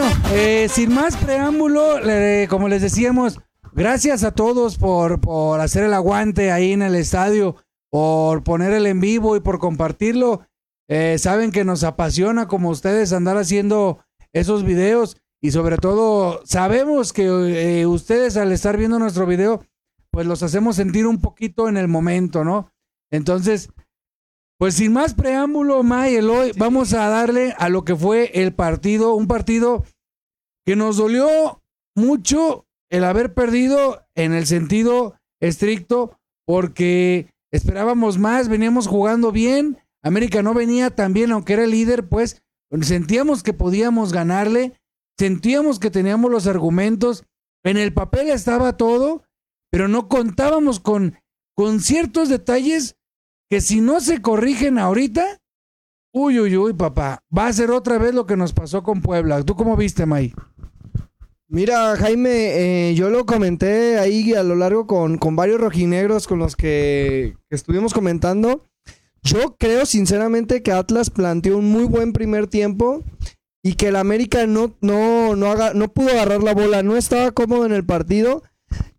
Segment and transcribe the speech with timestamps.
[0.00, 1.96] Bueno, eh, sin más preámbulo,
[2.48, 3.38] como les decíamos,
[3.74, 7.56] gracias a todos por, por hacer el aguante ahí en el estadio,
[7.90, 10.40] por poner el en vivo y por compartirlo.
[10.88, 13.98] Eh, saben que nos apasiona como ustedes andar haciendo
[14.32, 19.66] esos videos y sobre todo sabemos que eh, ustedes al estar viendo nuestro video,
[20.10, 22.72] pues los hacemos sentir un poquito en el momento, ¿no?
[23.10, 23.68] Entonces,
[24.60, 29.14] pues sin más preámbulo, May, Eloy, vamos a darle a lo que fue el partido,
[29.14, 29.86] un partido
[30.66, 31.62] que nos dolió
[31.96, 40.42] mucho el haber perdido en el sentido estricto, porque esperábamos más, veníamos jugando bien, América
[40.42, 42.42] no venía tan bien, aunque era el líder, pues
[42.82, 44.74] sentíamos que podíamos ganarle,
[45.18, 47.24] sentíamos que teníamos los argumentos,
[47.64, 49.24] en el papel estaba todo,
[49.70, 51.16] pero no contábamos con,
[51.54, 52.98] con ciertos detalles
[53.50, 55.40] que si no se corrigen ahorita,
[56.14, 59.42] uy, uy, uy, papá, va a ser otra vez lo que nos pasó con Puebla.
[59.42, 60.32] ¿Tú cómo viste, May?
[61.48, 66.38] Mira, Jaime, eh, yo lo comenté ahí a lo largo con, con varios rojinegros con
[66.38, 68.64] los que, estuvimos comentando.
[69.22, 73.02] Yo creo sinceramente que Atlas planteó un muy buen primer tiempo
[73.64, 77.32] y que el América no, no, no, haga- no pudo agarrar la bola, no estaba
[77.32, 78.44] cómodo en el partido.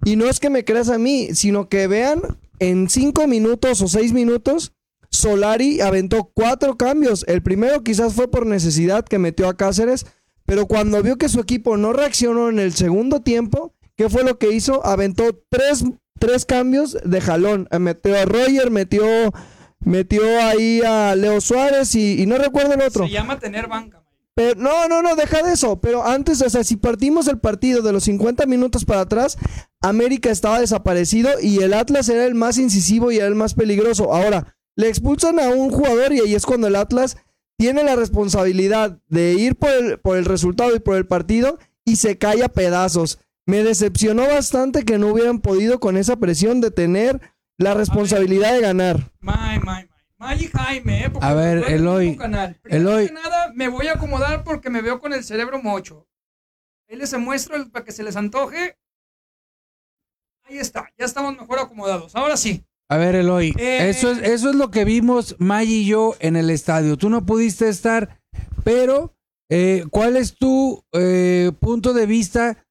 [0.03, 2.21] Y no es que me creas a mí, sino que vean,
[2.61, 4.71] en cinco minutos o seis minutos,
[5.09, 7.25] Solari aventó cuatro cambios.
[7.27, 10.05] El primero quizás fue por necesidad que metió a Cáceres,
[10.45, 14.37] pero cuando vio que su equipo no reaccionó en el segundo tiempo, ¿qué fue lo
[14.37, 14.85] que hizo?
[14.85, 15.83] Aventó tres,
[16.19, 17.67] tres cambios de jalón.
[17.71, 19.03] Eh, Metió a Roger, metió,
[19.79, 23.05] metió ahí a Leo Suárez y, y no recuerdo el otro.
[23.05, 24.03] Se llama tener banca.
[24.35, 25.79] Pero, no, no, no, deja de eso.
[25.81, 29.37] Pero antes, o sea, si partimos el partido de los 50 minutos para atrás,
[29.81, 34.13] América estaba desaparecido y el Atlas era el más incisivo y era el más peligroso.
[34.13, 37.17] Ahora, le expulsan a un jugador y ahí es cuando el Atlas
[37.57, 41.97] tiene la responsabilidad de ir por el, por el resultado y por el partido y
[41.97, 43.19] se cae a pedazos.
[43.45, 47.19] Me decepcionó bastante que no hubieran podido con esa presión de tener
[47.57, 49.11] la responsabilidad de ganar.
[50.39, 51.09] Y Jaime, ¿eh?
[51.09, 52.59] Porque A ver, Eloy, canal.
[52.65, 53.07] Eloy.
[53.07, 56.07] que nada, me voy a acomodar porque me veo con el cerebro mocho.
[56.89, 58.77] Ahí les muestro el- para que se les antoje.
[60.47, 62.15] Ahí está, ya estamos mejor acomodados.
[62.15, 62.63] Ahora sí.
[62.89, 63.89] A ver, Eloy, Eh.
[63.89, 66.97] eso, es, eso es lo que vimos May y yo en el estadio.
[66.97, 68.19] Tú no pudiste estar,
[68.63, 69.15] pero
[69.49, 72.63] eh, ¿cuál es tu eh, punto de vista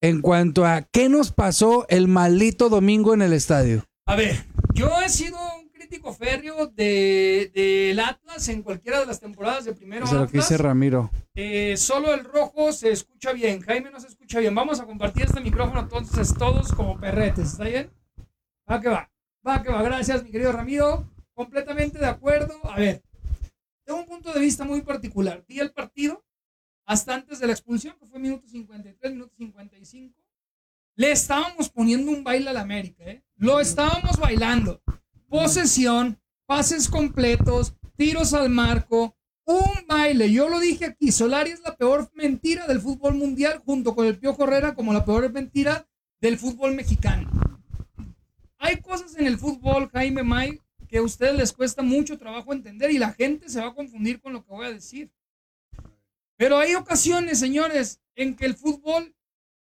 [0.00, 3.84] en cuanto a qué nos pasó el maldito domingo en el estadio?
[4.06, 5.36] A ver, yo he sido
[5.88, 10.26] crítico férreo de- del Atlas en cualquiera de las temporadas de primero Eso es lo
[10.28, 11.10] que dice Ramiro.
[11.34, 13.60] Eh, solo el rojo se escucha bien.
[13.62, 14.54] Jaime no se escucha bien.
[14.54, 17.52] Vamos a compartir este micrófono entonces todos como perretes.
[17.52, 17.90] ¿Está bien?
[18.70, 19.10] Va que va.
[19.46, 19.82] Va que va.
[19.82, 21.10] Gracias, mi querido Ramiro.
[21.32, 22.54] Completamente de acuerdo.
[22.70, 23.02] A ver,
[23.84, 25.42] tengo un punto de vista muy particular.
[25.48, 26.22] Vi el partido
[26.84, 30.14] hasta antes de la expulsión, que fue minuto 53, minuto 55.
[30.96, 33.22] Le estábamos poniendo un baile al América, ¿eh?
[33.36, 34.82] Lo estábamos bailando.
[35.28, 40.32] Posesión, pases completos, tiros al marco, un baile.
[40.32, 44.18] Yo lo dije aquí, Solari es la peor mentira del fútbol mundial junto con el
[44.18, 45.86] Piojo Herrera como la peor mentira
[46.20, 47.30] del fútbol mexicano.
[48.58, 52.90] Hay cosas en el fútbol, Jaime May, que a ustedes les cuesta mucho trabajo entender
[52.90, 55.10] y la gente se va a confundir con lo que voy a decir.
[56.36, 59.14] Pero hay ocasiones, señores, en que el fútbol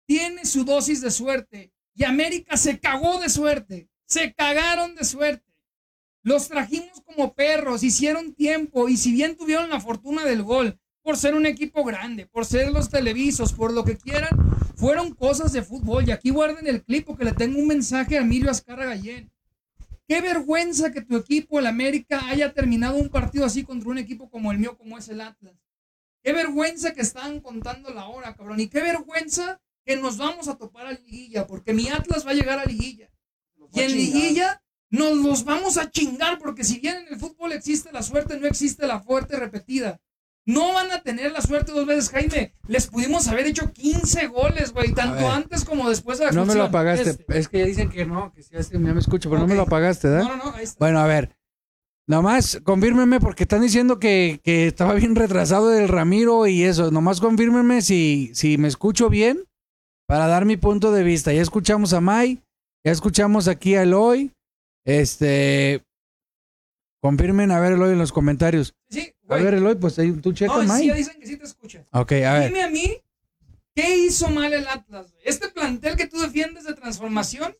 [0.07, 3.89] tiene su dosis de suerte y América se cagó de suerte.
[4.07, 5.54] Se cagaron de suerte.
[6.25, 11.19] Los trajimos como perros, hicieron tiempo y si bien tuvieron la fortuna del gol, por
[11.19, 14.31] ser un equipo grande, por ser los televisos, por lo que quieran,
[14.75, 16.09] fueron cosas de fútbol.
[16.09, 19.31] Y aquí guarden el clip porque le tengo un mensaje a Emilio Azcarra Gallén.
[20.09, 24.31] Qué vergüenza que tu equipo, el América, haya terminado un partido así contra un equipo
[24.31, 25.55] como el mío, como es el Atlas.
[26.23, 28.61] Qué vergüenza que estaban contando la hora, cabrón.
[28.61, 32.35] Y qué vergüenza que nos vamos a topar a liguilla, porque mi Atlas va a
[32.35, 33.11] llegar a liguilla.
[33.75, 34.63] Y en liguilla
[34.95, 38.47] nos los vamos a chingar, porque si bien en el fútbol existe la suerte, no
[38.47, 40.01] existe la fuerte repetida.
[40.47, 42.55] No van a tener la suerte dos veces, Jaime.
[42.69, 45.33] Les pudimos haber hecho 15 goles, güey, tanto ver.
[45.33, 47.11] antes como después de la No me lo apagaste.
[47.11, 47.39] Este.
[47.39, 49.63] Es que ya dicen que no, que que ya me escucho, pero no me lo
[49.63, 50.29] apagaste, ¿verdad?
[50.29, 50.77] No, no, no, ahí está.
[50.79, 51.35] Bueno, a ver.
[52.07, 56.91] Nomás confírmenme porque están diciendo que, que estaba bien retrasado el Ramiro y eso.
[56.91, 59.45] Nomás confírmenme si, si me escucho bien
[60.07, 61.33] para dar mi punto de vista.
[61.33, 62.43] Ya escuchamos a Mai,
[62.85, 64.31] ya escuchamos aquí a Eloy.
[64.85, 65.83] Este.
[67.01, 68.75] Confirmen a ver Eloy en los comentarios.
[68.89, 71.45] Sí, A ver Eloy, pues ahí tú checa, No, sí, ya dicen que sí te
[71.45, 71.85] escucha.
[71.93, 72.49] Ok, a ver.
[72.49, 72.97] Dime a mí,
[73.75, 75.11] ¿qué hizo mal el Atlas?
[75.13, 75.23] güey?
[75.27, 77.55] Este plantel que tú defiendes de transformación,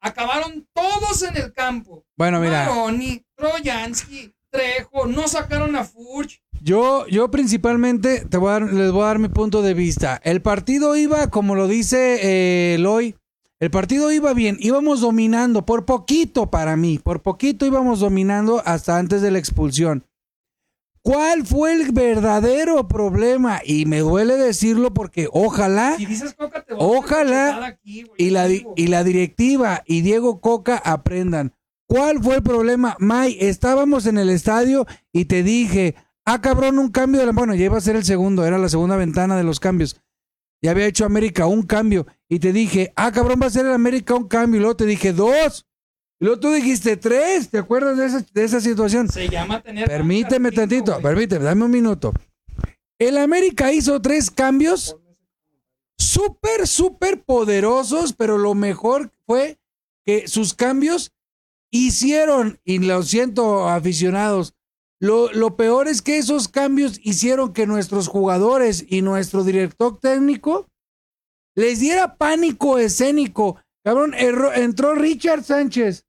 [0.00, 2.06] acabaron todos en el campo.
[2.16, 2.66] Bueno, mira.
[2.70, 6.40] Maroni, Trojansky, Trejo, no sacaron a Furch.
[6.62, 10.18] Yo, yo principalmente te voy a dar- les voy a dar mi punto de vista.
[10.24, 13.14] El partido iba, como lo dice eh, Eloy,
[13.58, 18.98] el partido iba bien, íbamos dominando, por poquito para mí, por poquito íbamos dominando hasta
[18.98, 20.04] antes de la expulsión.
[21.06, 23.60] ¿Cuál fue el verdadero problema?
[23.64, 28.86] Y me duele decirlo porque ojalá Si dices Coca, te Ojalá aquí, y la, y
[28.88, 31.54] la directiva y Diego Coca aprendan.
[31.86, 32.96] ¿Cuál fue el problema?
[32.98, 35.94] May, estábamos en el estadio y te dije,
[36.24, 37.32] ah, cabrón, un cambio de la...
[37.32, 40.00] Bueno, ya iba a ser el segundo, era la segunda ventana de los cambios.
[40.60, 43.72] Ya había hecho América un cambio y te dije, ah, cabrón, va a ser el
[43.72, 44.58] América un cambio.
[44.58, 45.66] Y luego te dije, dos.
[46.18, 47.50] Y luego tú dijiste tres.
[47.50, 49.08] ¿Te acuerdas de esa, de esa situación?
[49.08, 49.86] Se llama tener.
[49.86, 51.02] Permíteme tantito, güey.
[51.02, 52.12] permíteme, dame un minuto.
[52.98, 54.96] El América hizo tres cambios
[55.98, 59.58] súper, súper poderosos, pero lo mejor fue
[60.04, 61.12] que sus cambios
[61.70, 64.54] hicieron, y lo siento aficionados,
[64.98, 70.68] lo, lo peor es que esos cambios hicieron que nuestros jugadores y nuestro director técnico
[71.56, 73.60] les diera pánico escénico.
[73.84, 76.06] Cabrón, entró Richard Sánchez,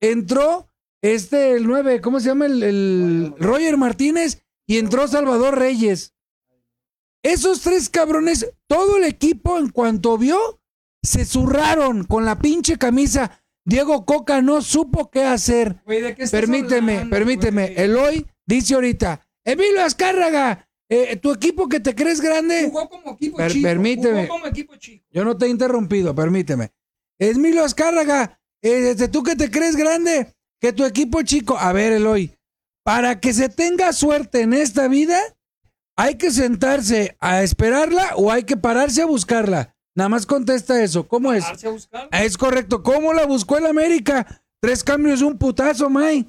[0.00, 0.68] entró
[1.02, 2.46] este, el 9, ¿cómo se llama?
[2.46, 6.14] El, el Roger Martínez y entró Salvador Reyes.
[7.22, 10.60] Esos tres cabrones, todo el equipo en cuanto vio,
[11.02, 13.42] se zurraron con la pinche camisa.
[13.64, 15.82] Diego Coca no supo qué hacer.
[15.84, 17.74] Güey, ¿de qué estás Permíteme, hablando, permíteme.
[17.76, 22.64] Eloy dice ahorita, Emilio Azcárraga, eh, tu equipo que te crees grande.
[22.66, 23.62] Jugó como equipo Per- chico.
[23.66, 24.26] permíteme.
[24.26, 25.06] Jugó como equipo chico.
[25.10, 26.72] Yo no te he interrumpido, permíteme.
[27.18, 31.56] Emilio Azcárraga, eh, este, tú que te crees grande, que tu equipo chico.
[31.58, 32.36] A ver, Eloy,
[32.84, 35.18] para que se tenga suerte en esta vida,
[35.96, 39.76] hay que sentarse a esperarla o hay que pararse a buscarla.
[39.94, 41.06] Nada más contesta eso.
[41.06, 41.44] ¿Cómo es?
[41.44, 42.22] A.
[42.22, 42.82] Es correcto.
[42.82, 44.42] ¿Cómo la buscó el América?
[44.62, 46.26] Tres cambios, un putazo, May.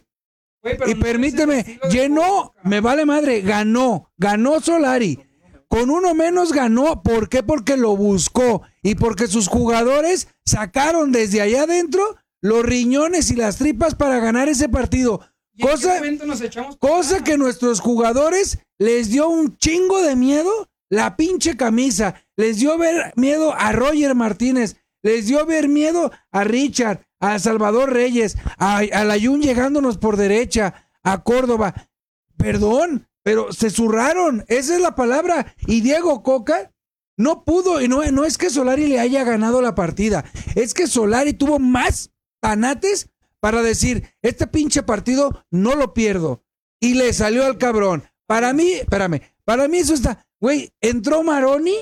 [0.64, 5.20] Y no permíteme, llenó, me vale madre, ganó, ganó Solari.
[5.68, 7.44] Con uno menos ganó, ¿por qué?
[7.44, 13.58] Porque lo buscó y porque sus jugadores sacaron desde allá adentro los riñones y las
[13.58, 15.22] tripas para ganar ese partido.
[15.54, 16.42] ¿Y en qué Cosa, nos
[16.78, 22.78] cosa que nuestros jugadores les dio un chingo de miedo la pinche camisa, les dio
[22.78, 28.80] ver miedo a Roger Martínez, les dio ver miedo a Richard, a Salvador Reyes, a,
[28.80, 31.90] a Layún llegándonos por derecha, a Córdoba.
[32.36, 35.56] Perdón, pero se zurraron, esa es la palabra.
[35.68, 36.74] Y Diego Coca
[37.16, 40.26] no pudo, y no, no es que Solari le haya ganado la partida,
[40.56, 43.10] es que Solari tuvo más tanates
[43.40, 46.44] para decir, este pinche partido no lo pierdo.
[46.80, 48.04] Y le salió al cabrón.
[48.26, 51.76] Para mí, espérame, para mí eso está, güey, entró Maroni,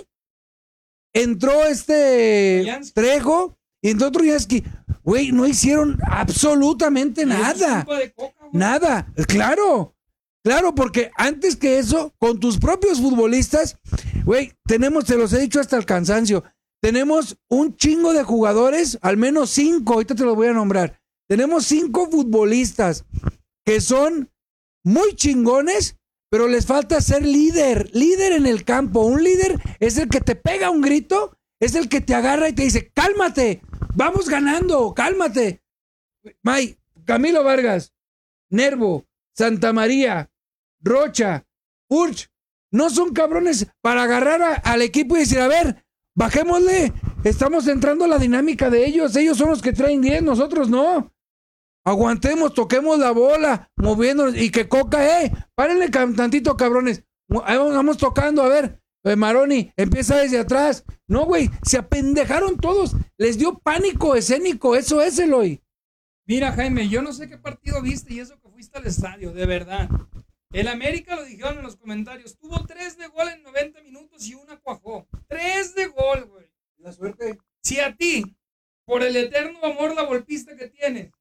[1.14, 2.80] entró este.
[2.94, 4.64] Trejo, y entró Troyansky.
[5.04, 7.86] Güey, no hicieron absolutamente nada.
[8.16, 8.34] Coca.
[8.52, 9.96] Nada, claro.
[10.44, 13.78] Claro, porque antes que eso, con tus propios futbolistas,
[14.24, 16.44] güey, tenemos, te los he dicho hasta el cansancio,
[16.82, 21.02] tenemos un chingo de jugadores, al menos cinco, ahorita te los voy a nombrar.
[21.28, 23.06] Tenemos cinco futbolistas
[23.66, 24.32] que son
[24.84, 25.98] muy chingones,
[26.32, 29.02] pero les falta ser líder, líder en el campo.
[29.02, 32.54] Un líder es el que te pega un grito, es el que te agarra y
[32.54, 33.62] te dice, cálmate,
[33.96, 35.62] vamos ganando, cálmate.
[36.42, 37.94] May, Camilo Vargas,
[38.50, 39.06] Nervo,
[39.36, 40.32] Santa María,
[40.82, 41.46] Rocha,
[41.90, 42.30] Urch,
[42.72, 45.86] no son cabrones para agarrar al equipo y decir, a ver,
[46.16, 50.70] bajémosle, estamos entrando a la dinámica de ellos, ellos son los que traen 10, nosotros
[50.70, 51.12] no.
[51.86, 57.04] Aguantemos, toquemos la bola, moviéndonos y que Coca, eh, párenle tantito, cabrones.
[57.28, 60.84] Vamos tocando, a ver, eh, Maroni, empieza desde atrás.
[61.08, 65.62] No, güey, se apendejaron todos, les dio pánico escénico, eso es, Eloy.
[66.26, 69.46] Mira, Jaime, yo no sé qué partido viste y eso que fuiste al estadio, de
[69.46, 69.90] verdad.
[70.52, 74.36] El América, lo dijeron en los comentarios, tuvo tres de gol en 90 minutos y
[74.36, 75.08] una cuajó.
[75.28, 76.52] Tres de gol, güey.
[76.78, 77.40] La suerte.
[77.62, 78.36] Si a ti,
[78.86, 81.12] por el eterno amor la golpista que tienes,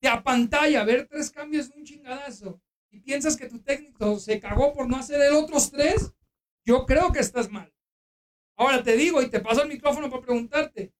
[0.00, 2.60] te apantalla ver tres cambios de un chingadazo
[2.90, 6.12] y piensas que tu técnico se cagó por no hacer el otros tres,
[6.64, 7.72] yo creo que estás mal.
[8.56, 10.92] Ahora te digo y te paso el micrófono para preguntarte.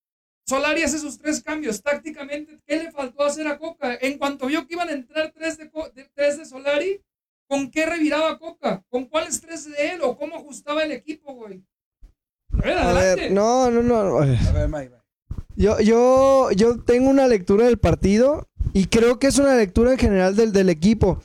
[0.47, 1.83] Solari hace sus tres cambios.
[1.83, 3.95] Tácticamente, ¿qué le faltó hacer a Coca?
[4.01, 7.01] En cuanto vio que iban a entrar tres de, de- tres de Solari,
[7.49, 8.85] ¿con qué reviraba Coca?
[8.91, 10.01] ¿Con cuáles tres de él?
[10.03, 11.65] ¿O cómo ajustaba el equipo, güey?
[12.53, 13.21] A ver, A adelante.
[13.23, 14.19] ver, no, no, no.
[14.19, 14.91] a ver.
[15.57, 19.99] Yo, yo, yo tengo una lectura del partido y creo que es una lectura en
[19.99, 21.23] general del, del equipo.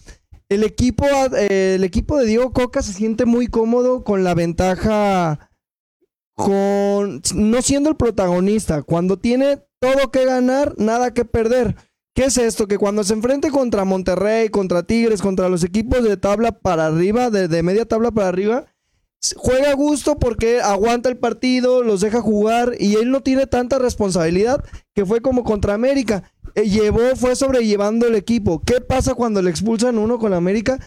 [0.49, 1.05] El equipo,
[1.37, 5.51] eh, el equipo de Diego Coca se siente muy cómodo con la ventaja,
[6.35, 8.81] con no siendo el protagonista.
[8.81, 11.75] Cuando tiene todo que ganar, nada que perder.
[12.15, 12.67] ¿Qué es esto?
[12.67, 17.29] Que cuando se enfrente contra Monterrey, contra Tigres, contra los equipos de tabla para arriba,
[17.29, 18.65] de, de media tabla para arriba,
[19.35, 23.77] juega a gusto porque aguanta el partido, los deja jugar y él no tiene tanta
[23.77, 24.63] responsabilidad
[24.95, 26.31] que fue como contra América.
[26.55, 28.61] Eh, llevó, fue sobrellevando el equipo.
[28.65, 30.79] ¿Qué pasa cuando le expulsan uno con América?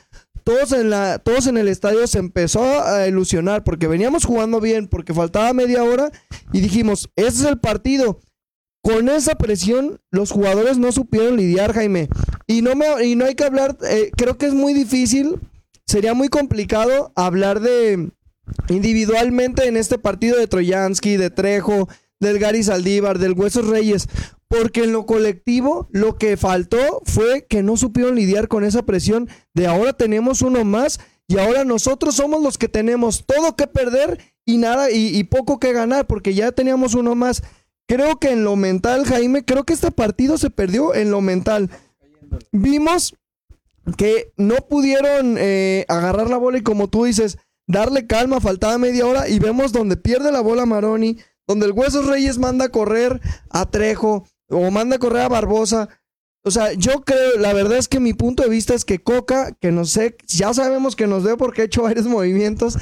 [0.44, 4.88] Todos en, la, todos en el estadio se empezó a ilusionar porque veníamos jugando bien,
[4.88, 6.10] porque faltaba media hora
[6.52, 8.18] y dijimos, ese es el partido.
[8.82, 12.08] Con esa presión, los jugadores no supieron lidiar, Jaime.
[12.48, 15.38] Y no, me, y no hay que hablar, eh, creo que es muy difícil,
[15.86, 18.10] sería muy complicado hablar de
[18.68, 21.88] individualmente en este partido de Troyansky, de Trejo,
[22.18, 24.08] del Gary Saldívar, del Huesos Reyes,
[24.52, 29.30] porque en lo colectivo lo que faltó fue que no supieron lidiar con esa presión
[29.54, 34.20] de ahora tenemos uno más y ahora nosotros somos los que tenemos todo que perder
[34.44, 37.42] y nada y, poco que ganar porque ya teníamos uno más.
[37.88, 41.70] Creo que en lo mental, Jaime, creo que este partido se perdió en lo mental.
[42.50, 43.14] Vimos
[43.96, 49.06] que no pudieron eh, agarrar la bola y como tú dices, darle calma, faltaba media
[49.06, 51.16] hora y vemos donde pierde la bola Maroni,
[51.46, 55.88] donde el Huesos Reyes manda a correr a Trejo o manda a correr a Barbosa.
[56.44, 59.52] O sea, yo creo, la verdad es que mi punto de vista es que Coca,
[59.60, 62.76] que no sé, ya sabemos que nos ve porque ha hecho varios movimientos,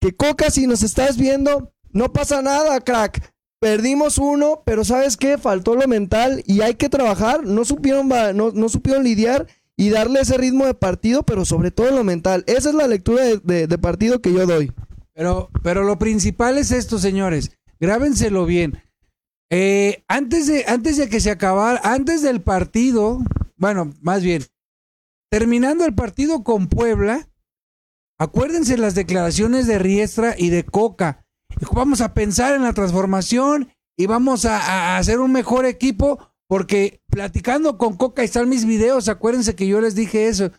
[0.00, 3.32] que Coca, si nos estás viendo, no pasa nada, crack.
[3.60, 5.38] Perdimos uno, pero ¿sabes qué?
[5.38, 7.44] Faltó lo mental y hay que trabajar.
[7.46, 11.90] No supieron, no, no supieron lidiar y darle ese ritmo de partido, pero sobre todo
[11.90, 12.44] lo mental.
[12.46, 14.70] Esa es la lectura de, de- de partido que yo doy.
[15.14, 17.52] Pero, pero lo principal es esto, señores.
[17.80, 18.82] Grábenselo bien.
[19.56, 23.20] Eh, antes, de, antes de que se acabara, antes del partido,
[23.56, 24.42] bueno, más bien,
[25.30, 27.28] terminando el partido con Puebla,
[28.18, 31.24] acuérdense las declaraciones de Riestra y de Coca.
[31.70, 36.18] Vamos a pensar en la transformación y vamos a, a hacer un mejor equipo,
[36.48, 40.50] porque platicando con Coca están mis videos, acuérdense que yo les dije eso.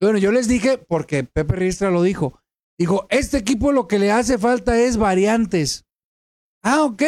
[0.00, 2.40] Bueno, yo les dije, porque Pepe Riestra lo dijo.
[2.78, 5.84] Dijo, este equipo lo que le hace falta es variantes.
[6.62, 7.02] Ah, ok.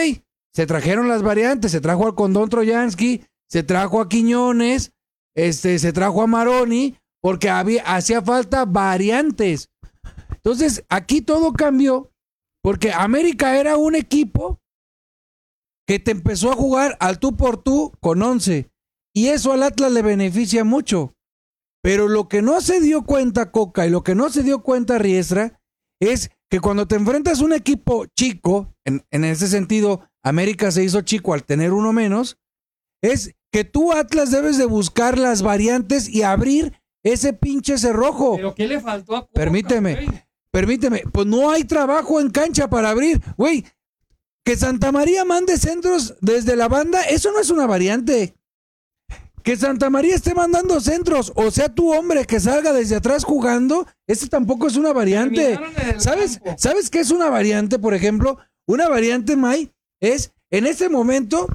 [0.59, 4.91] Se trajeron las variantes, se trajo al Condón Troyansky, se trajo a Quiñones,
[5.37, 9.71] este, se trajo a Maroni, porque había, hacía falta variantes.
[10.33, 12.11] Entonces, aquí todo cambió,
[12.61, 14.59] porque América era un equipo
[15.87, 18.69] que te empezó a jugar al tú por tú con 11.
[19.15, 21.15] Y eso al Atlas le beneficia mucho.
[21.85, 24.99] Pero lo que no se dio cuenta Coca y lo que no se dio cuenta
[24.99, 25.61] Riestra
[26.00, 30.85] es que cuando te enfrentas a un equipo chico, en, en ese sentido, América se
[30.85, 32.39] hizo chico al tener uno menos,
[33.03, 36.73] es que tú Atlas debes de buscar las variantes y abrir
[37.03, 38.37] ese pinche cerrojo.
[38.37, 39.95] Pero ¿qué le faltó a Coca, Permíteme.
[39.95, 40.29] güey?
[40.51, 43.21] Permíteme, pues no hay trabajo en cancha para abrir.
[43.37, 43.65] Güey,
[44.45, 48.35] que Santa María mande centros desde la banda, eso no es una variante.
[49.43, 53.87] Que Santa María esté mandando centros, o sea, tu hombre que salga desde atrás jugando,
[54.07, 55.59] ese tampoco es una variante.
[55.99, 56.55] ¿Sabes, campo.
[56.59, 58.39] ¿Sabes qué es una variante, por ejemplo?
[58.67, 61.47] Una variante, May, es en este momento,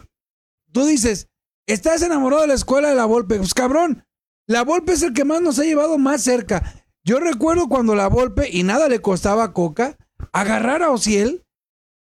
[0.71, 1.29] tú dices,
[1.67, 3.37] estás enamorado de la escuela de la Volpe.
[3.37, 4.05] Pues cabrón,
[4.47, 6.85] la Volpe es el que más nos ha llevado más cerca.
[7.03, 9.97] Yo recuerdo cuando la Volpe, y nada le costaba a Coca,
[10.31, 11.45] agarrar a Ociel,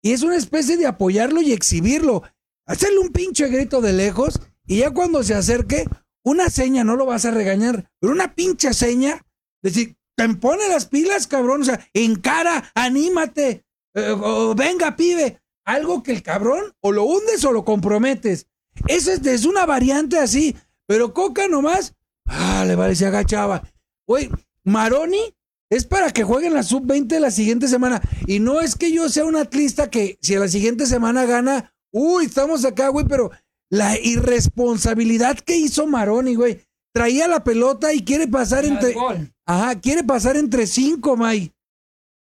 [0.02, 2.22] y es una especie de apoyarlo y exhibirlo.
[2.66, 5.86] Hacerle un pinche grito de lejos, y ya cuando se acerque,
[6.22, 9.24] una seña, no lo vas a regañar, pero una pinche seña,
[9.62, 14.16] decir, te pone las pilas, cabrón, o sea, encara, anímate, eh,
[14.54, 15.40] venga, pibe,
[15.72, 18.46] algo que el cabrón o lo hundes o lo comprometes.
[18.86, 21.94] Eso es, es una variante así, pero Coca nomás,
[22.26, 23.62] ah, le vale, se agachaba.
[24.06, 24.30] Güey,
[24.64, 25.34] Maroni
[25.70, 28.00] es para que jueguen la sub-20 la siguiente semana.
[28.26, 31.72] Y no es que yo sea un atlista que si a la siguiente semana gana,
[31.92, 33.30] uy, estamos acá, güey, pero
[33.70, 36.60] la irresponsabilidad que hizo Maroni, güey.
[36.92, 38.94] Traía la pelota y quiere pasar entre.
[38.94, 39.32] gol.
[39.46, 41.52] Ajá, quiere pasar entre cinco, May.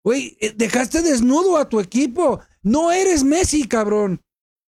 [0.06, 2.40] Güey, eh, dejaste desnudo a tu equipo.
[2.63, 4.22] No eres Messi, cabrón.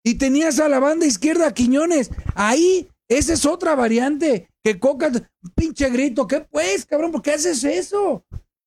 [0.03, 2.11] Y tenías a la banda izquierda Quiñones.
[2.35, 4.49] Ahí, esa es otra variante.
[4.63, 5.11] Que Coca,
[5.55, 6.27] pinche grito.
[6.27, 7.11] ¿Qué pues, cabrón?
[7.11, 8.23] ¿Por qué haces eso?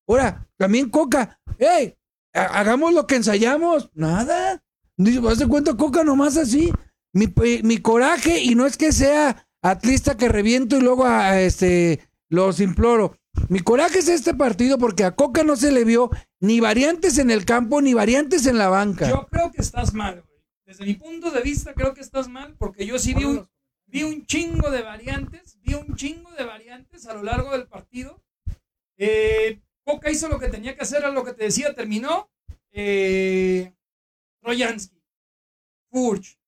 [0.09, 1.39] Ahora, también Coca.
[1.59, 1.95] ¡Ey!
[2.35, 3.91] ha- Hagamos lo que ensayamos.
[3.95, 4.63] Nada.
[4.97, 6.73] ¿Vas de cuenta Coca nomás así?
[7.15, 11.41] Mi, mi coraje, y no es que sea atlista que reviento y luego a, a
[11.43, 13.17] este los imploro.
[13.49, 16.11] Mi coraje es este partido porque a Coca no se le vio
[16.41, 19.09] ni variantes en el campo ni variantes en la banca.
[19.09, 20.41] Yo creo que estás mal, güey.
[20.65, 24.71] Desde mi punto de vista, creo que estás mal porque yo sí vi un, chingo
[24.71, 28.23] de variantes, vi un chingo de variantes a lo largo del partido.
[28.97, 32.31] Eh, Coca hizo lo que tenía que hacer, era lo que te decía, terminó.
[32.71, 33.75] Eh,
[34.41, 35.03] Troyansky,
[35.91, 36.39] Furch,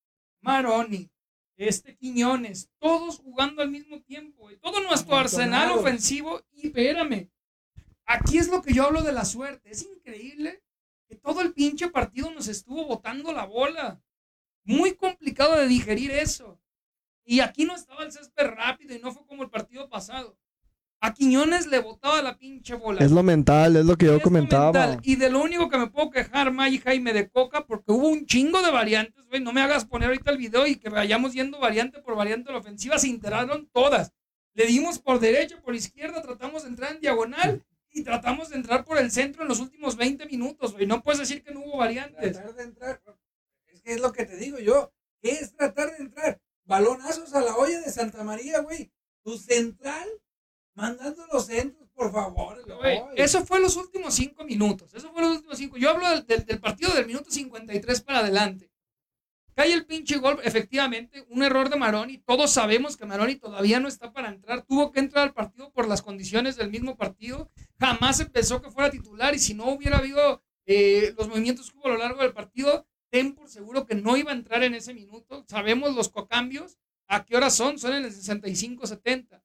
[0.40, 1.10] Maroni,
[1.56, 4.56] este Quiñones, todos jugando al mismo tiempo, güey.
[4.58, 6.42] todo nuestro arsenal ofensivo.
[6.52, 7.30] Y espérame,
[8.04, 9.70] aquí es lo que yo hablo de la suerte.
[9.70, 10.62] Es increíble
[11.08, 14.02] que todo el pinche partido nos estuvo botando la bola.
[14.64, 16.60] Muy complicado de digerir eso.
[17.24, 20.38] Y aquí no estaba el césped rápido y no fue como el partido pasado.
[21.04, 23.04] A Quiñones le botaba la pinche bola.
[23.04, 24.72] Es lo mental, es lo que yo Es comentaba.
[24.72, 25.00] mental.
[25.02, 28.08] Y de lo único que me puedo quejar, May y Jaime, de Coca, porque hubo
[28.08, 29.42] un chingo de variantes, güey.
[29.42, 32.52] No me hagas poner ahorita el video y que vayamos yendo variante por variante de
[32.54, 32.98] la ofensiva.
[32.98, 34.12] Se integraron todas.
[34.54, 38.86] Le dimos por derecha, por izquierda, tratamos de entrar en diagonal y tratamos de entrar
[38.86, 40.86] por el centro en los últimos 20 minutos, güey.
[40.86, 42.32] No puedes decir que no hubo variantes.
[42.32, 43.02] Tratar de entrar.
[43.66, 44.90] Es que es lo que te digo yo.
[45.20, 46.40] ¿Qué es tratar de entrar?
[46.64, 48.90] Balonazos a la olla de Santa María, güey.
[49.22, 50.08] Tu central
[50.74, 52.58] mandando los centros, por favor.
[53.16, 54.92] Eso fue los últimos cinco minutos.
[54.94, 55.76] Eso fue los últimos cinco.
[55.76, 58.70] Yo hablo del, del- del partido del minuto 53 para adelante.
[59.56, 62.18] Cae el pinche gol, efectivamente, un error de Maroni.
[62.18, 64.62] Todos sabemos que Maroni todavía no está para entrar.
[64.62, 67.48] Tuvo que entrar al partido por las condiciones del mismo partido.
[67.78, 71.78] Jamás se pensó que fuera titular y si no hubiera habido eh, los movimientos que
[71.78, 74.74] hubo a lo largo del partido, ten por seguro que no iba a entrar en
[74.74, 75.44] ese minuto.
[75.48, 76.76] Sabemos los cambios.
[77.06, 77.78] ¿A qué horas son?
[77.78, 79.40] Son en el 65-70.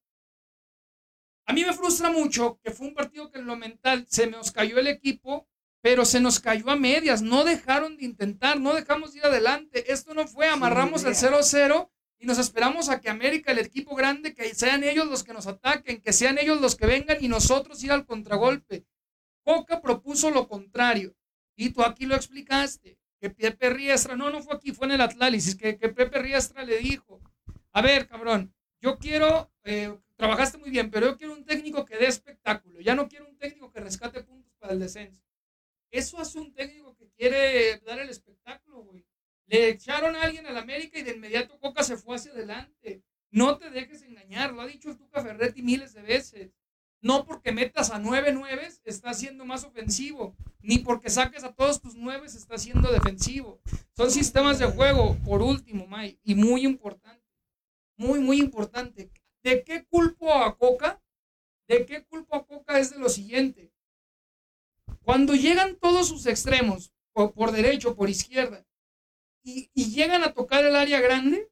[1.49, 4.51] A mí me frustra mucho que fue un partido que en lo mental se nos
[4.51, 5.47] cayó el equipo,
[5.81, 7.23] pero se nos cayó a medias.
[7.23, 9.91] No dejaron de intentar, no dejamos de ir adelante.
[9.91, 11.89] Esto no fue, amarramos el 0-0
[12.19, 15.47] y nos esperamos a que América, el equipo grande, que sean ellos los que nos
[15.47, 18.85] ataquen, que sean ellos los que vengan y nosotros ir al contragolpe.
[19.43, 21.15] Coca propuso lo contrario.
[21.55, 22.99] Y tú aquí lo explicaste.
[23.19, 26.63] Que Pepe Riestra, no, no fue aquí, fue en el Atlálisis, que, que Pepe Riestra
[26.63, 27.19] le dijo,
[27.71, 31.95] a ver, cabrón, yo quiero, eh, trabajaste muy bien, pero yo quiero un técnico que
[31.95, 32.81] dé espectáculo.
[32.81, 35.23] Ya no quiero un técnico que rescate puntos para el descenso.
[35.91, 39.05] Eso hace un técnico que quiere dar el espectáculo, güey.
[39.45, 43.01] Le echaron a alguien al América y de inmediato Coca se fue hacia adelante.
[43.31, 46.51] No te dejes engañar, lo ha dicho el Tuca Ferretti miles de veces.
[47.01, 51.79] No porque metas a nueve nueves está siendo más ofensivo, ni porque saques a todos
[51.79, 53.61] tus nueves está siendo defensivo.
[53.95, 57.23] Son sistemas de juego, por último, May, y muy importante.
[57.95, 59.09] Muy, muy importante.
[59.43, 61.01] ¿De qué culpo a Coca?
[61.67, 63.71] ¿De qué culpo a Coca es de lo siguiente?
[65.03, 68.65] Cuando llegan todos sus extremos, por, por derecho, por izquierda,
[69.43, 71.49] y, llegan a tocar el área grande,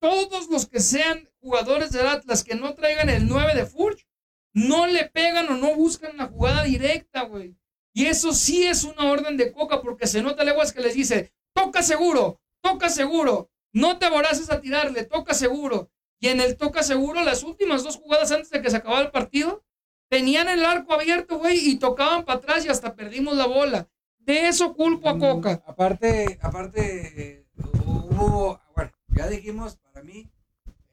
[0.00, 4.06] todos los que sean jugadores del Atlas que no traigan el 9 de Furch,
[4.52, 7.56] no le pegan o no buscan la jugada directa, güey.
[7.92, 11.32] Y eso sí es una orden de coca, porque se nota leguas que les dice,
[11.52, 15.90] toca seguro, toca seguro, no te aboraces a tirarle, toca seguro.
[16.20, 19.10] Y en el toca seguro, las últimas dos jugadas antes de que se acabara el
[19.10, 19.64] partido,
[20.08, 23.88] tenían el arco abierto, güey, y tocaban para atrás y hasta perdimos la bola.
[24.18, 25.62] De eso culpo a Coca.
[25.66, 27.46] Mm, Aparte, aparte, eh,
[27.86, 30.30] hubo, bueno, ya dijimos para mí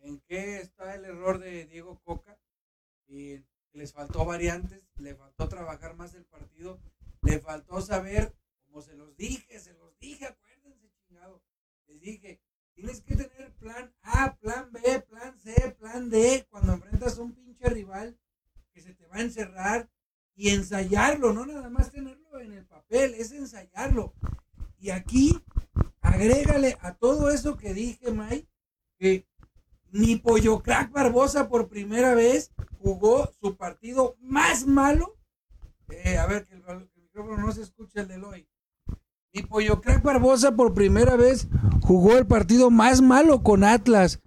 [0.02, 2.40] en qué está el error de Diego Coca.
[3.08, 3.42] Y
[3.74, 6.80] les faltó variantes, le faltó trabajar más el partido,
[7.22, 8.34] le faltó saber,
[8.66, 11.42] como se los dije, se los dije, acuérdense, chingado.
[11.88, 12.42] Les dije,
[12.78, 17.34] tienes que tener plan A, plan B, plan C, plan D, cuando enfrentas a un
[17.34, 18.16] pinche rival
[18.72, 19.90] que se te va a encerrar
[20.36, 24.14] y ensayarlo, no nada más tenerlo en el papel, es ensayarlo.
[24.78, 25.42] Y aquí,
[26.02, 28.48] agrégale a todo eso que dije, Mike,
[29.00, 29.28] que
[29.92, 35.18] ni Pollo Crack Barbosa por primera vez jugó su partido más malo.
[35.90, 38.48] Eh, a ver, que el, micrófono no se escucha el de hoy.
[39.38, 41.48] Ni Pollo Crack Barbosa por primera vez
[41.84, 44.20] jugó el partido más malo con Atlas.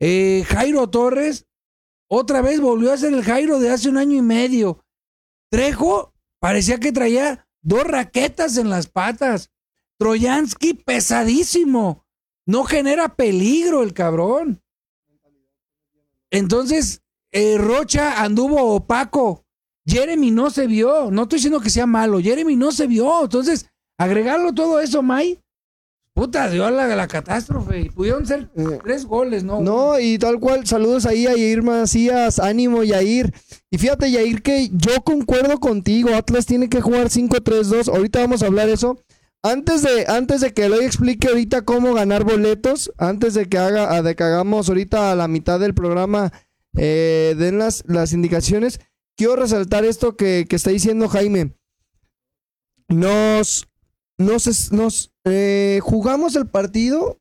[0.00, 1.46] Eh, Jairo Torres
[2.10, 4.84] otra vez volvió a ser el Jairo de hace un año y medio.
[5.50, 9.50] Trejo parecía que traía dos raquetas en las patas.
[9.98, 12.04] Troyansky pesadísimo.
[12.44, 14.62] No genera peligro el cabrón.
[16.30, 19.46] Entonces, eh, Rocha anduvo opaco.
[19.86, 21.10] Jeremy no se vio.
[21.10, 22.20] No estoy diciendo que sea malo.
[22.20, 23.22] Jeremy no se vio.
[23.22, 23.69] Entonces,
[24.00, 25.38] agregarlo todo eso, May.
[26.14, 27.80] Puta, dio a la, la catástrofe.
[27.82, 29.60] Y pudieron ser Eh, tres goles, ¿no?
[29.60, 33.32] No, y tal cual, saludos ahí a Yair Macías, ánimo Yair.
[33.70, 38.46] Y fíjate Yair que yo concuerdo contigo, Atlas tiene que jugar 5-3-2, ahorita vamos a
[38.46, 38.98] hablar eso.
[39.42, 44.02] Antes de, antes de que Eloy explique ahorita cómo ganar boletos, antes de que haga,
[44.02, 46.32] de que hagamos ahorita a la mitad del programa,
[46.76, 48.80] eh, den las, las indicaciones,
[49.16, 51.54] quiero resaltar esto que, que está diciendo Jaime.
[52.88, 53.69] Nos,
[54.20, 57.18] nos, nos eh, jugamos el partido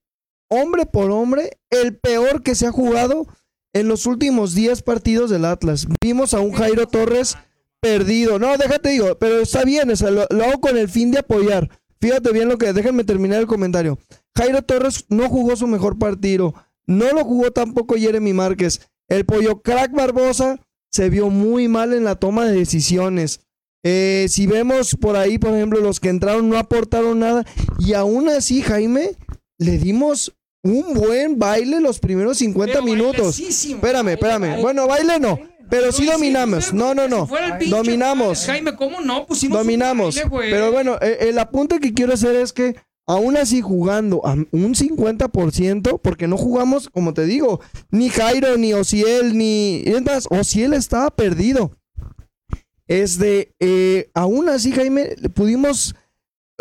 [0.49, 3.27] hombre por hombre, el peor que se ha jugado
[3.73, 5.87] en los últimos 10 partidos del Atlas.
[6.01, 7.37] Vimos a un Jairo Torres
[7.79, 8.39] perdido.
[8.39, 11.69] No, déjate digo, pero está bien, lo, lo hago con el fin de apoyar.
[12.01, 13.97] Fíjate bien lo que, déjenme terminar el comentario.
[14.35, 16.53] Jairo Torres no jugó su mejor partido.
[16.85, 18.81] No lo jugó tampoco Jeremy Márquez.
[19.07, 20.59] El pollo crack Barbosa
[20.91, 23.41] se vio muy mal en la toma de decisiones.
[23.83, 27.45] Eh, si vemos por ahí, por ejemplo, los que entraron no aportaron nada.
[27.79, 29.11] Y aún así, Jaime,
[29.57, 33.39] le dimos un buen baile los primeros 50 Pero minutos.
[33.39, 34.41] Espérame, espérame.
[34.41, 34.61] baile.
[34.61, 35.39] Bueno, baile no.
[35.69, 36.73] Pero sí dominamos.
[36.73, 37.27] No, no, no.
[37.59, 38.45] si el Dominamos.
[38.45, 39.25] Jaime, ¿cómo no?
[39.25, 40.15] Pusimos un Dominamos.
[40.15, 40.51] baile.
[40.51, 42.75] Pero bueno, eh, el apunte que quiero hacer es que
[43.07, 47.59] aún así jugando a un 50%, porque no jugamos, como te digo,
[47.91, 49.83] ni Jairo, ni Ociel, ni...
[50.29, 51.71] Ociel estaba perdido.
[52.89, 53.53] Es de...
[53.61, 55.95] eh, aún así, Jaime, pudimos...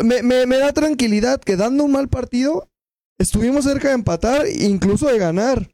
[0.01, 2.69] Me, me- me da tranquilidad que dando un mal partido,
[3.17, 5.69] estuvimos cerca de empatar, incluso de ganar.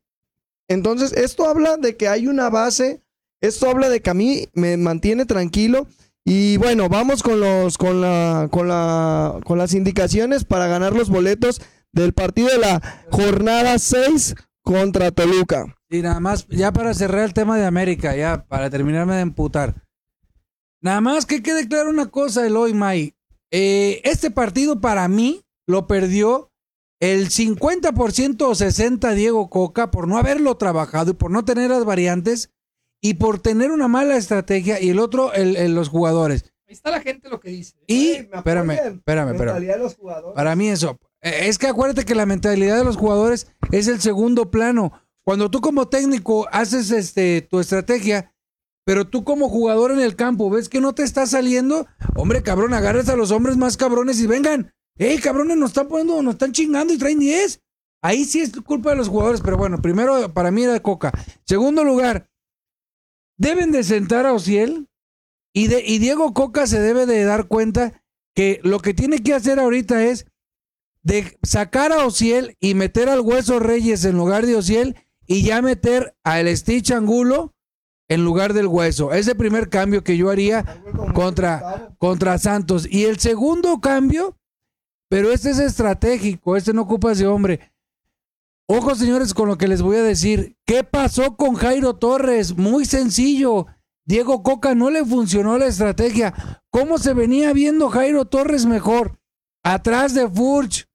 [0.68, 3.04] Entonces, esto habla de que hay una base,
[3.42, 5.86] esto habla de que a mí me mantiene tranquilo.
[6.24, 11.12] Y bueno, vamos con los con la con la con las indicaciones para ganar los
[11.12, 15.76] boletos del partido de la jornada 6 contra Toluca.
[15.88, 19.85] Y nada más, ya para cerrar el tema de América, ya para terminarme de emputar.
[20.82, 23.14] Nada más que quede claro una cosa, Eloy May.
[23.52, 26.52] Eh, este partido para mí lo perdió
[27.00, 31.86] el 50% o 60% Diego Coca por no haberlo trabajado y por no tener las
[31.86, 32.52] variantes
[33.02, 36.44] y por tener una mala estrategia y el otro, el- el- los jugadores.
[36.68, 37.76] Ahí está la gente lo que dice.
[37.88, 39.34] Y, espérame, espérame.
[39.38, 40.36] Mentalidad de los jugadores.
[40.36, 40.98] Para mí eso.
[41.22, 44.92] eh, Es que acuérdate que la mentalidad de los jugadores es el segundo plano.
[45.24, 48.32] Cuando tú como técnico haces este tu estrategia,
[48.86, 52.74] pero tú como jugador en el campo ves que no te está saliendo, hombre, cabrón,
[52.74, 54.72] agarras a los hombres más cabrones y vengan.
[54.98, 57.62] Ey, cabrones, nos están poniendo, nos están chingando y traen 10.
[58.02, 61.12] Ahí sí es culpa de los jugadores, pero bueno, primero para mí era Coca.
[61.44, 62.30] Segundo lugar,
[63.38, 64.88] deben de sentar a Ociel
[65.52, 68.04] y, de, y Diego Coca se debe de dar cuenta
[68.36, 70.28] que lo que tiene que hacer ahorita es
[71.02, 74.96] de sacar a Ociel y meter al Hueso Reyes en lugar de Ociel
[75.26, 77.55] y ya meter al Stitch Angulo
[78.08, 79.14] en lugar del Hueso.
[79.14, 82.88] Es el primer cambio que yo haría contra, contra Santos.
[82.90, 84.38] Y el segundo cambio,
[85.10, 87.72] pero este es estratégico, este no ocupa ese hombre.
[88.68, 90.58] Ojo, señores, con lo que les voy a decir.
[90.66, 92.58] ¿Qué pasó con Jairo Torres?
[92.58, 93.68] Muy sencillo.
[94.06, 96.64] Diego Coca no le funcionó la estrategia.
[96.72, 99.20] ¿Cómo se venía viendo Jairo Torres mejor?
[99.64, 100.88] Atrás de Furch.